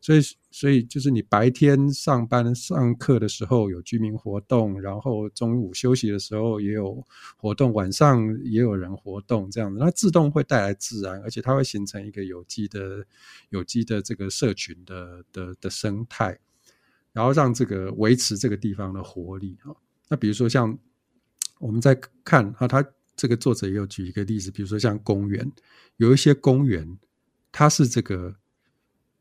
[0.00, 0.20] 所以，
[0.50, 7.04] 所以就是你白天上班上课的时候有居民活动，然后中午休息的时候也有
[7.36, 13.04] 活动，晚上也有人活动，这样子，它自动会带来自然，而且它会形成一个有机的、
[13.50, 16.38] 有机的这个社群的的的生态，
[17.12, 19.74] 然后让这个维持这个地方的活力啊。
[20.08, 20.78] 那比如说像。
[21.60, 21.92] 我们在
[22.22, 25.50] 看啊，他这个作者也有举一个例子，比如说像公园，
[25.96, 26.96] 有一些公园，
[27.50, 28.36] 它是这个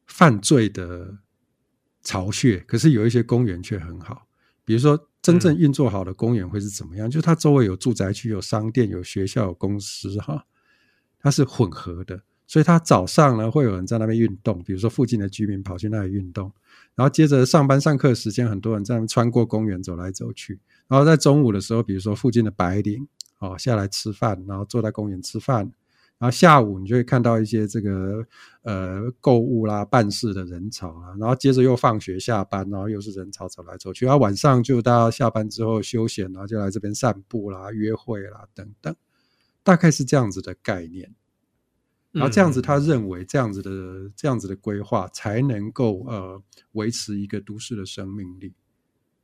[0.08, 1.18] 犯罪的
[2.02, 4.28] 巢穴，可是有一些公园却很好。
[4.66, 7.08] 比如说，真正运作好的公园会是怎么样？
[7.08, 10.46] 嗯、就是它周围有住宅区、有商店、有学校、有公司，哈，
[11.20, 12.22] 它是混合的。
[12.48, 16.52] 所以，它早上呢会有人在那边运动，比如说附近的居民跑去那里运动，
[16.96, 20.60] 然后接着上班上课时间，很多人在那边穿过公园走来走去。
[20.88, 23.06] 然后在中午的时候，比如说附近的白领
[23.40, 25.72] 哦下来吃饭，然后坐在公园吃饭。
[26.20, 28.26] 然后下午你就会看到一些这个
[28.64, 31.16] 呃购物啦、办事的人潮啊。
[31.20, 34.06] 然后接着又放学下班，然后又是人潮走来走去。
[34.06, 38.96] 然后晚上就大家下班之后休闲，然后就来这边散步啦、约会啦等等，
[39.64, 41.14] 大概是这样子的概念。
[42.14, 46.42] 然后这样子，他认为这样子的这样子的规划才能够呃
[46.72, 48.56] 维持一个都市的生命力。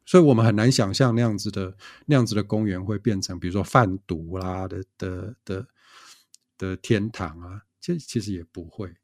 [0.06, 1.76] 所以我们很难想象那样子的
[2.06, 5.66] 那样子的公园会变成，比如说贩毒啦的的的
[6.64, 8.95] 的天堂啊，其实其实也不会。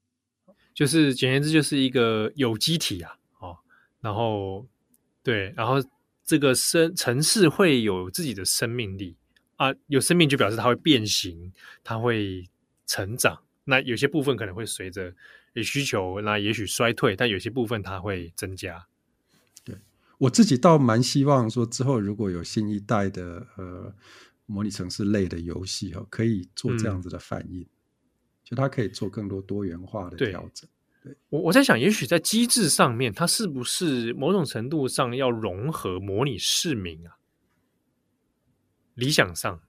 [0.74, 3.58] 就是简言之，就是一个有机体啊，哦，
[4.00, 4.66] 然后
[5.22, 5.76] 对，然后
[6.24, 9.18] 这个生城市会有自己的生命力
[9.58, 11.52] 啊，有生命就表示它会变形，
[11.84, 12.48] 它会
[12.86, 13.42] 成长。
[13.66, 15.14] 那有些部分可能会随着
[15.52, 18.88] 有需求，那也许衰退，但有些部分它会增加。
[19.66, 19.76] 对
[20.18, 23.94] 我自己倒蛮希望说，之后如果有新一代的呃
[24.50, 27.70] 模拟城市类的游戏哦，可以做这样子的反应，嗯、
[28.44, 30.68] 就它可以做更多多元化的调整。
[31.04, 37.18] 对，我我在想，也许在机制上面，它是不是某种程度上要融合模拟市民啊？
[38.96, 39.62] 理想上，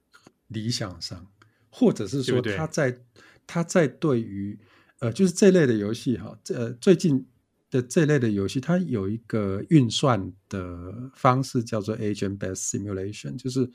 [0.47, 1.27] 理想上，
[1.69, 3.01] 或者是说，它在
[3.45, 4.59] 它在对于
[4.99, 7.25] 呃，就是这类的游戏哈，这、呃、最近。
[7.71, 13.65] 的这类的游戏，它有一个运算的方式叫做 agent-based simulation，就是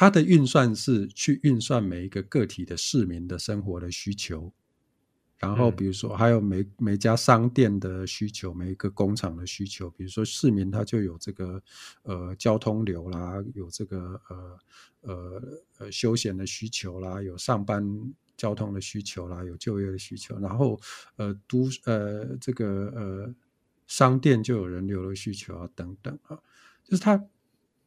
[0.00, 4.52] 它的运算是去运算每一个个体的市民的生活的需求，
[5.38, 11.60] 然后比如说还有每每家商店的需求，每一个工厂的需求，比如说市民他就有这个
[12.04, 14.58] 呃交通流啦，有这个呃
[15.00, 15.42] 呃
[15.78, 17.84] 呃休闲的需求啦，有上班
[18.36, 20.80] 交通的需求啦，有就业的需求，然后
[21.16, 23.34] 呃都呃这个呃
[23.88, 26.38] 商店就有人流的需求啊等等啊，
[26.84, 27.20] 就是它。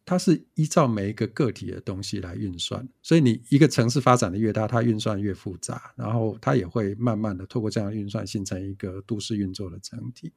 [0.04, 10.34] 它是依照每一个个体的东西来运算，所以你一个城市发展的越大，它运算越复杂，然后它也会慢慢的透过这样的运算形成一个都市运作的整体。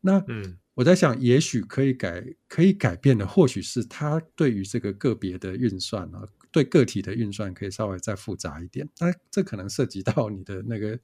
[0.00, 8.88] 那嗯，我在想，也许可以改可以改变的，或许是它对于这个个别的运算啊，对个体的运算可以稍微再复杂一点。
[8.98, 10.98] 那这可能涉及到你的那个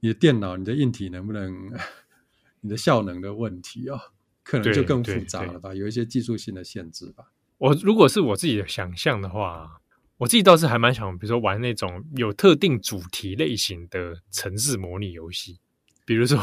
[0.00, 1.70] 你的电脑、你的硬体能不能、
[2.62, 4.00] 你的效能的问题啊、哦。
[4.42, 7.32] 可能就更复杂了吧，有一些技术性的限制吧。
[7.58, 9.80] 我如果是我自己的想象的话，
[10.18, 15.58] 我自己倒是还蛮想，比如说玩那种有特定主题类型的城市模拟游戏，
[16.04, 16.38] 比如说，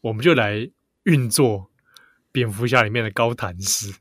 [0.00, 0.70] 我们就来
[1.04, 1.70] 运作
[2.32, 3.94] 蝙蝠侠里面的高谭市。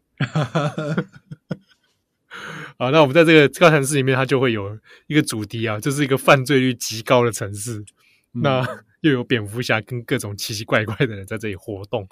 [2.78, 4.78] 好，那我们在这个高谭市里面，它就会有
[5.08, 7.84] 一个主题啊，就是一个犯罪率极高的城市。
[8.34, 8.66] 嗯、那
[9.02, 12.08] 又有蝙蝠侠跟各种奇奇怪怪的人在这里活动。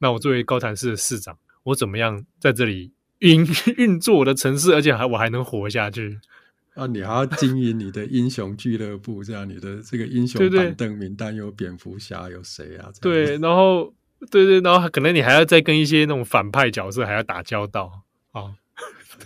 [0.00, 3.46] 那我作为高谭市的市长，我怎么样在这里运
[3.76, 6.18] 运作我的城市，而且还我还能活下去？
[6.74, 12.88] 啊，你还要经营你的英雄俱乐部，这样你的这个英雄板凳名单有蝙蝠侠，有谁啊？
[13.02, 13.92] 对，然后
[14.30, 18.54] 对对，然后可能你还要再跟一些那种反派角色还要打交道啊。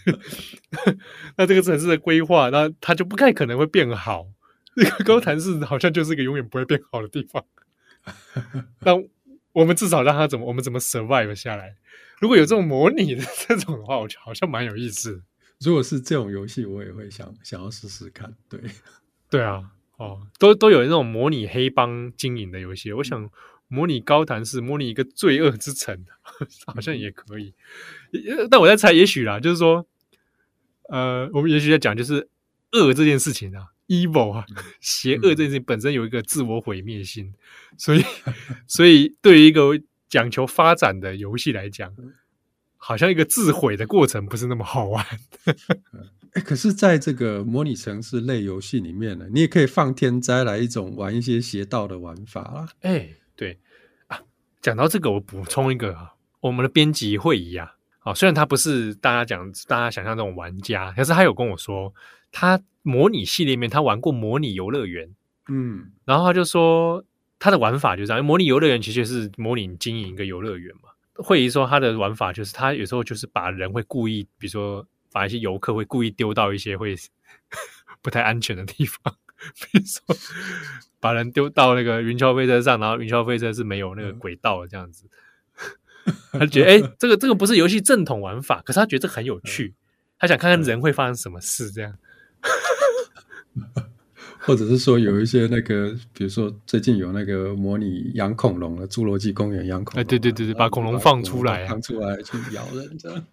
[1.37, 4.27] 那这个城市的规划，那它就不太可能会变好。
[4.75, 7.45] 这个高谭市好像就是一个永远不会变好的地方。
[8.81, 9.01] 那。
[9.55, 11.77] 我们至少让他怎么，我们怎么 survive 下来？
[12.21, 15.23] 如果有这种模拟的这种的话，我觉得好像蛮有意思。
[15.61, 18.35] 如果是这种游戏，我也会想想要试试看。
[18.49, 18.61] 对，
[19.31, 22.93] 对啊，哦，都都有那种模拟黑帮经营的游戏。
[22.93, 23.31] 我想
[23.69, 26.05] 模拟高谭市，模拟一个罪恶之城，
[26.67, 27.55] 好像也可以。
[28.51, 29.87] 但我在猜，也许啦，就是说，
[30.91, 32.29] 呃，我们也许在讲，就是
[32.73, 33.69] 恶这件事情啊。
[33.89, 34.47] Evil 啊，
[34.81, 37.35] 邪恶这件事情本身有一个自我毁灭性，嗯、
[37.77, 38.03] 所以，
[38.67, 39.79] 所以对于一个
[40.09, 41.93] 讲求发展的游戏来讲，
[42.77, 45.05] 好像一个自毁的过程不是那么好玩。
[46.33, 52.69] 哎，可是，在这个模拟城市类游戏里面呢，你也可以放天灾来一种玩一些邪道的玩法啊。
[52.81, 53.59] 哎，对
[54.09, 54.21] 啊，
[54.63, 61.93] 讲到这个，我补充一个啊，我们的编辑会议啊，啊，虽然他不是大家讲大家想象这种玩家，可是他有跟我说。
[62.37, 65.09] 他模拟系列里面，他玩过模拟游乐园，
[65.49, 67.05] 嗯，然后他就说
[67.39, 70.91] 他的玩法就是这样，模拟游乐园其实是模拟经营一个游乐园嘛。
[71.15, 76.97] 会议说他的玩法就是他有时候就是把人会故意，比如说把一些游客会故意丢到一些会
[78.03, 79.15] 不太安全的地方，
[79.55, 80.03] 比如说
[80.99, 85.09] 把人丢到那个云霄飞车上，然后云霄飞车是没有那个轨道的这样子，
[86.37, 89.73] 他觉得哎、欸，这个这个不是游戏正统玩法，可是他觉得这个很有趣，
[90.19, 91.97] 他想看看人会发生什么事这样。
[94.47, 103.27] 或者是说有一些那个，比如说最近有那个模拟养恐龙的《侏罗纪公园》养恐龙，哎，对对对对，把恐龙放出来，放出来去咬人这样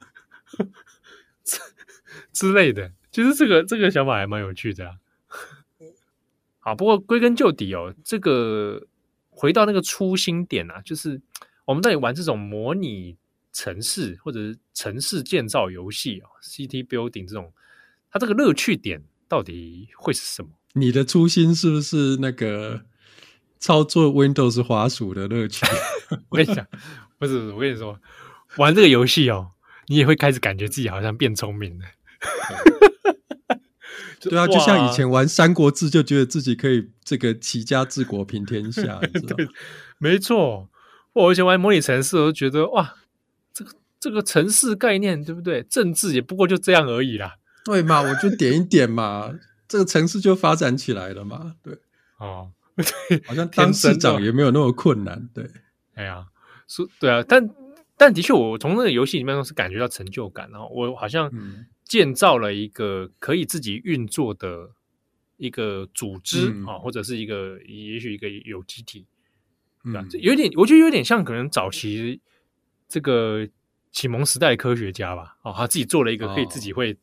[2.32, 4.96] 之类的，其实这个这个想法还蛮有趣的啊。
[6.60, 8.88] 好，不过归根究底哦，这个
[9.30, 11.22] 回到那个初心点啊，就是
[11.66, 13.18] 我们到底玩这种模拟
[13.52, 17.52] 城市或者是城市建造游戏啊，City Building 这种，
[18.10, 19.04] 它这个乐趣点。
[19.32, 20.50] 到底会是什么？
[20.74, 22.82] 你的初心是不是那个
[23.60, 25.66] 操作 Windows 滑鼠的乐趣？
[26.30, 26.66] 我跟你讲，
[27.18, 28.00] 不是，我跟你说，
[28.58, 29.52] 玩这个游戏哦，
[29.88, 31.86] 你也会开始感觉自己好像变聪明了。
[34.22, 39.00] 对啊，就像以前玩《三国志》，就觉得自己可以这个齐家治国平天下。
[39.28, 39.48] 对，
[39.98, 40.70] 没错。
[41.14, 42.96] 我以前玩模拟城市，我都觉得哇，
[43.52, 45.64] 这个这个城市概念对不对？
[45.64, 47.36] 政治也不过就这样而已啦。
[47.66, 49.34] 对嘛，我就点一点嘛，
[49.72, 51.56] 这个城市就发展起来了嘛。
[51.64, 51.74] 对，
[52.18, 52.52] 哦，
[53.08, 55.30] 对，好像当市长也没有那么困难。
[55.34, 55.50] 对，
[55.94, 56.28] 哎呀，
[56.68, 57.50] 是，对啊，但
[57.96, 60.50] 但的确，我从那个游戏里面是感觉到成就感。
[60.52, 61.32] 然后我好像
[61.86, 64.70] 建造了一个可以自己运作的
[65.38, 69.08] 一个组织啊，嗯、或者是一个也许一个有机体，
[69.86, 70.02] 对吧？
[70.02, 72.20] 嗯、有点，我觉得有点像可能早期
[72.90, 73.48] 这个
[73.94, 75.38] 启蒙时代科学家吧。
[75.44, 76.98] 哦，他自己做了一个可以自己会。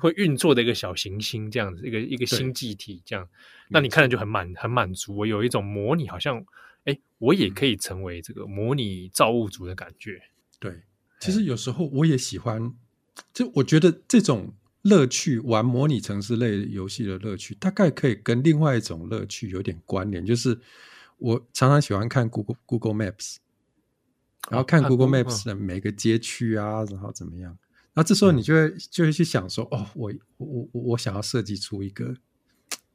[0.00, 3.28] 会运作的一个小行星，这样子一个一个星际体，这样，
[3.68, 5.14] 那你看着就很满很满足。
[5.16, 6.44] 我有一种模拟，好像
[6.84, 10.20] 哎，我也可以成为这个模拟造物主的感觉。
[10.58, 10.82] 对，
[11.20, 12.74] 其实有时候我也喜欢，
[13.32, 20.58] 就我觉得这种乐趣，玩模拟城市类游戏的乐趣，大概可以跟另外一种乐趣有点关联，就是
[21.18, 23.36] 我常常喜欢看 Google Google Maps，
[24.50, 27.58] 然后看 Google Maps 的每个街区啊，然后怎么样，
[27.94, 32.14] 那这时候你就会就会去想说，哦，我我我我想要设计出一个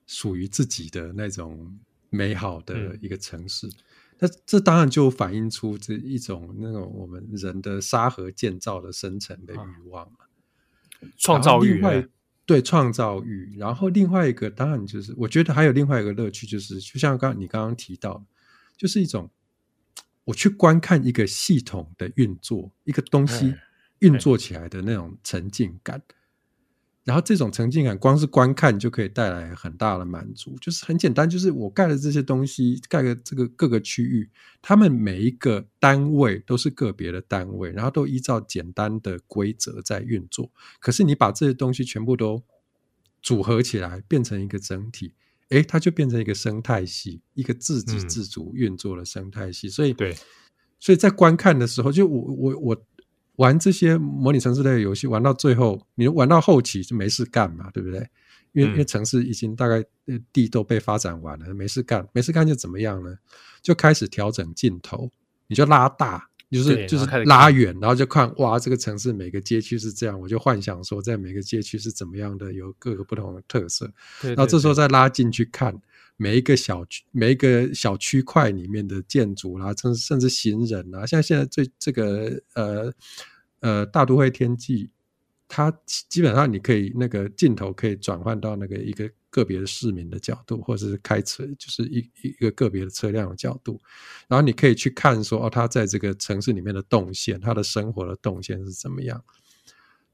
[0.07, 1.77] 属于自己的那种
[2.09, 3.69] 美好的一个城市，
[4.19, 10.09] 那这当然就反映出这一种那种我们人的沙盒建造的深层的欲望。
[11.17, 11.83] 创造欲，
[12.45, 13.57] 对创造欲。
[13.59, 18.25] 然后另外一个，当然就是我觉得还有另外一个乐趣，就是就像刚你刚刚提到，
[18.77, 19.29] 就是一种
[20.23, 23.53] 我去观看一个系统的运作，一个东西
[23.99, 26.01] 运作起来的那种沉浸感。
[27.03, 30.57] 然后这种沉浸感，光是观看就可以带来很大的满足。
[30.59, 34.27] 就是很简单，就是我盖的这些东西，盖的这个各个区域，
[34.59, 40.49] 他们每一个单位都是个别的单位，然后都依照简单的规则在运作。
[40.79, 42.41] 可是你把这些东西全部都
[43.21, 45.13] 组合起来，变成一个整体，
[45.49, 49.67] 诶，它就变成一个生态系，一个自给自足运作的生态系。
[49.67, 50.17] 嗯、所以，对，
[50.79, 52.85] 所以在观看的时候，就我我我。
[53.37, 57.99] 玩这些模拟城市类的游戏，玩到最后，你玩到后期就没事干嘛，对不对？
[58.53, 59.83] 因为、嗯、因为城市已经大概
[60.31, 63.13] 地都被发展完了，没事干，没事干就怎么样呢？
[63.61, 65.11] 就开始调整镜头，
[65.47, 73.85] 你就拉大，就是就是拉远，然后就看哇，这个城市每个街区是这样，我就幻想说，在每个街区是怎么样的，有各个不同的特色。
[74.21, 75.75] 对对对，然后这时候再拉进去看
[76.17, 82.93] 每一个小区、每一个小区块里面的建筑啦，甚甚至行人啊，像现在最这个呃。
[83.61, 84.91] 呃，大都会天际，
[85.47, 93.81] 它基本上你可以那个镜头可以转换到那个一个个别的市民的角度，或者是开车，就是一一个个别的车辆的角度，
[94.27, 99.23] 然后你可以去看说哦，他在这个城市里面的动线，他的生活的动线是怎么样。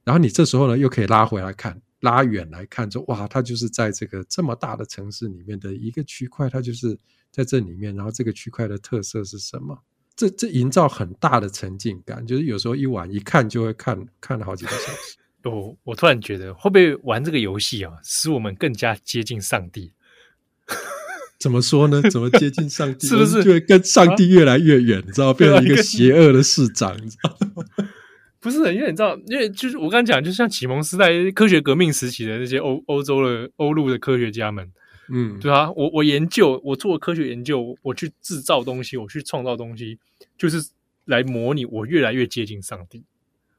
[0.06, 6.98] 然后你这时候呢，又可以拉回来看，拉远来看，说哇，它就是在这个这么大的城市里面的一个区块，它就是
[7.32, 9.78] 在这里面，然后这个区块的特色是什么？
[10.16, 15.18] 这这营造很大的沉浸感，就是有时候一玩一看就会看看了好几个小时。
[15.46, 19.94] 我 我突然觉得，会不会玩这个游戏啊，使我们更加接近上帝？
[21.40, 22.02] 怎么说呢？
[22.12, 23.06] 怎么接近上帝？
[23.10, 25.00] 是不是就会跟上帝越来越远？
[25.00, 26.96] 啊、你知道，变成一个邪恶的市长？
[27.04, 27.64] 你知道吗？
[28.42, 34.70] 不是，因为你知道，因为就是我刚刚讲，就像启蒙时代、科学革命时期的那些欧欧洲的欧陆的科学家们。
[35.14, 40.00] 嗯，对啊，我我研究，我做科学研究，我去制造东西，我去创造东西，
[40.38, 40.58] 就是
[41.06, 43.04] 来模拟我越来越接近上帝。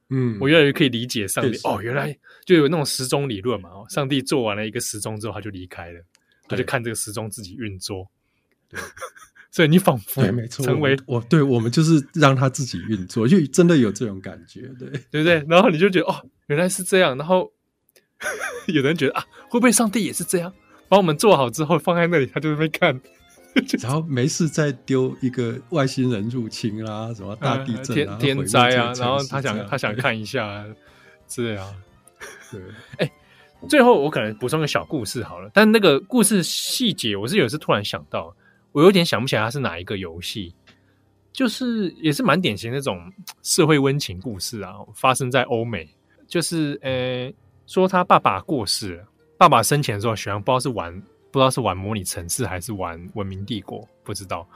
[0.09, 1.59] 嗯，我越来越可以理解上帝。
[1.63, 3.69] 哦，原来就有那种时钟理论嘛。
[3.71, 6.01] 哦，上帝做完了一个时钟之后，他就离开了，
[6.49, 8.11] 他就看这个时钟自己运作。
[9.53, 15.45] 对，所以你仿佛没错，成为我，对我们就是让他自己运作，就真的有这种感觉，对 对不对？
[15.49, 17.17] 然后你就觉得哦，原来是这样。
[17.17, 17.53] 然后
[18.69, 20.53] 有人觉得啊，会不会上帝也是这样？
[20.89, 23.01] 把我们做好之后放在那里，他就在那边看，
[23.83, 30.65] 然后没事再丢一个外星人入侵啦，什么大地震啊、天灾啊，然后他想他想看一下，
[31.29, 31.75] 是啊，
[32.51, 32.61] 对，
[32.99, 33.11] 哎，
[33.69, 38.35] 最后我可能补充个小故事好了，但那个故事细节我是有时突然想到，
[38.73, 40.55] 我有点想不起来它是哪一个游戏，
[41.33, 43.13] 就是也是蛮典型的那种
[43.43, 45.89] 社会温情故事啊，发生在欧美，
[46.27, 47.33] 就是呃
[47.67, 49.05] 说他爸爸过世了。
[49.39, 54.49] 爸爸生前的时候，喜欢不知道是玩不知道是玩模拟城市还是玩文明帝国，不知道。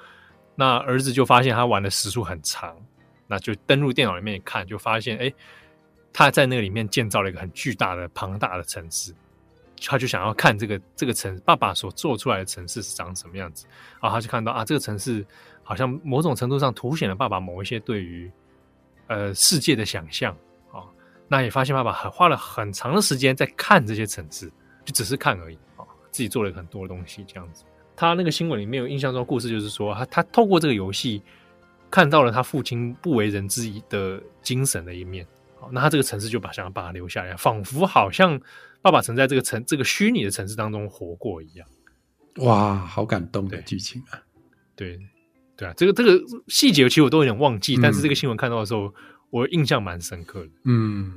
[0.55, 2.77] 那儿子就发现他玩的时数很长，
[3.27, 5.33] 那就登录电脑里面一看，就发现哎，
[6.13, 9.13] 他在那个里面建造了一个很巨大的庞大的城市，
[9.85, 13.67] 他就想要看这个这个城爸爸所做出来的城市是长什么样子。
[14.01, 15.25] 然后他就看到啊，这个城市
[15.63, 18.31] 好像某种程度上凸显了爸爸某一些对于
[19.07, 20.37] 呃世界的想象
[20.73, 20.85] 啊。
[21.29, 24.51] 那也发现爸爸很花了很长的时间在看这些城市。
[24.87, 27.65] 就只是看而已啊，自己做了很多东西这样子。
[27.97, 31.21] 他那个新闻里面有印象中故事，就是说他他透过这个游戏
[31.91, 35.27] 看到了他父亲不为人知的精神的一面。
[35.59, 38.41] 好，那他这个城市就把想要把他留下来，仿佛好像
[38.87, 41.67] 爸爸曾在这个城这个虚拟的城市当中活过一样。
[42.37, 44.23] 哇，好感动的剧情啊！
[44.77, 44.97] 对
[45.57, 48.95] 对啊，这个这个细节其实我都有点忘记，嗯、但是这个新闻看到的时候，
[49.31, 50.51] 我印象蛮深刻的。
[50.67, 51.13] 嗯。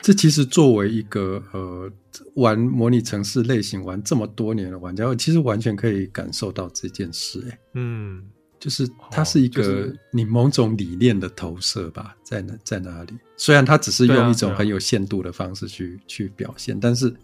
[0.00, 1.88] 这其实作为一个呃
[2.34, 7.40] 玩模拟城市类型玩这么多年的玩家，其实完全可以感受到这件事。
[7.48, 8.28] 哎，嗯，
[8.66, 13.12] 就是它是一个你某种理念的投射吧，在哪在哪里？
[13.36, 17.14] 虽然它只是用一种很有限度的方式去去表现，但是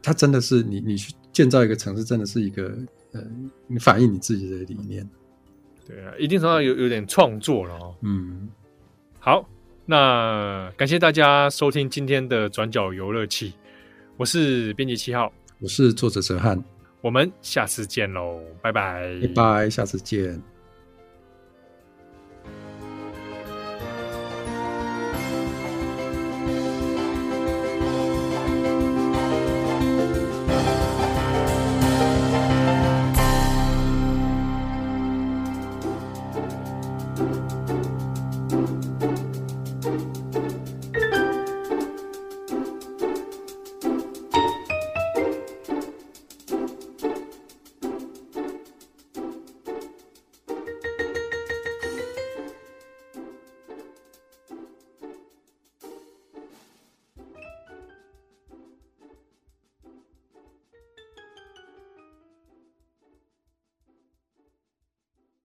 [0.00, 2.78] 它真的是你你去建造一个城市，真的是一个
[3.10, 3.20] 呃，
[3.66, 5.04] 你反映你自己的理念。
[5.84, 7.96] 对啊，一定程度上有有点创作了哦。
[8.02, 8.48] 嗯，
[9.18, 9.44] 好。
[9.84, 13.52] 那感谢大家收听今天的转角游乐器。
[14.16, 16.62] 我是编辑七号，我是作者哲翰，
[17.00, 20.40] 我们下次见喽，拜拜，拜拜，下次见。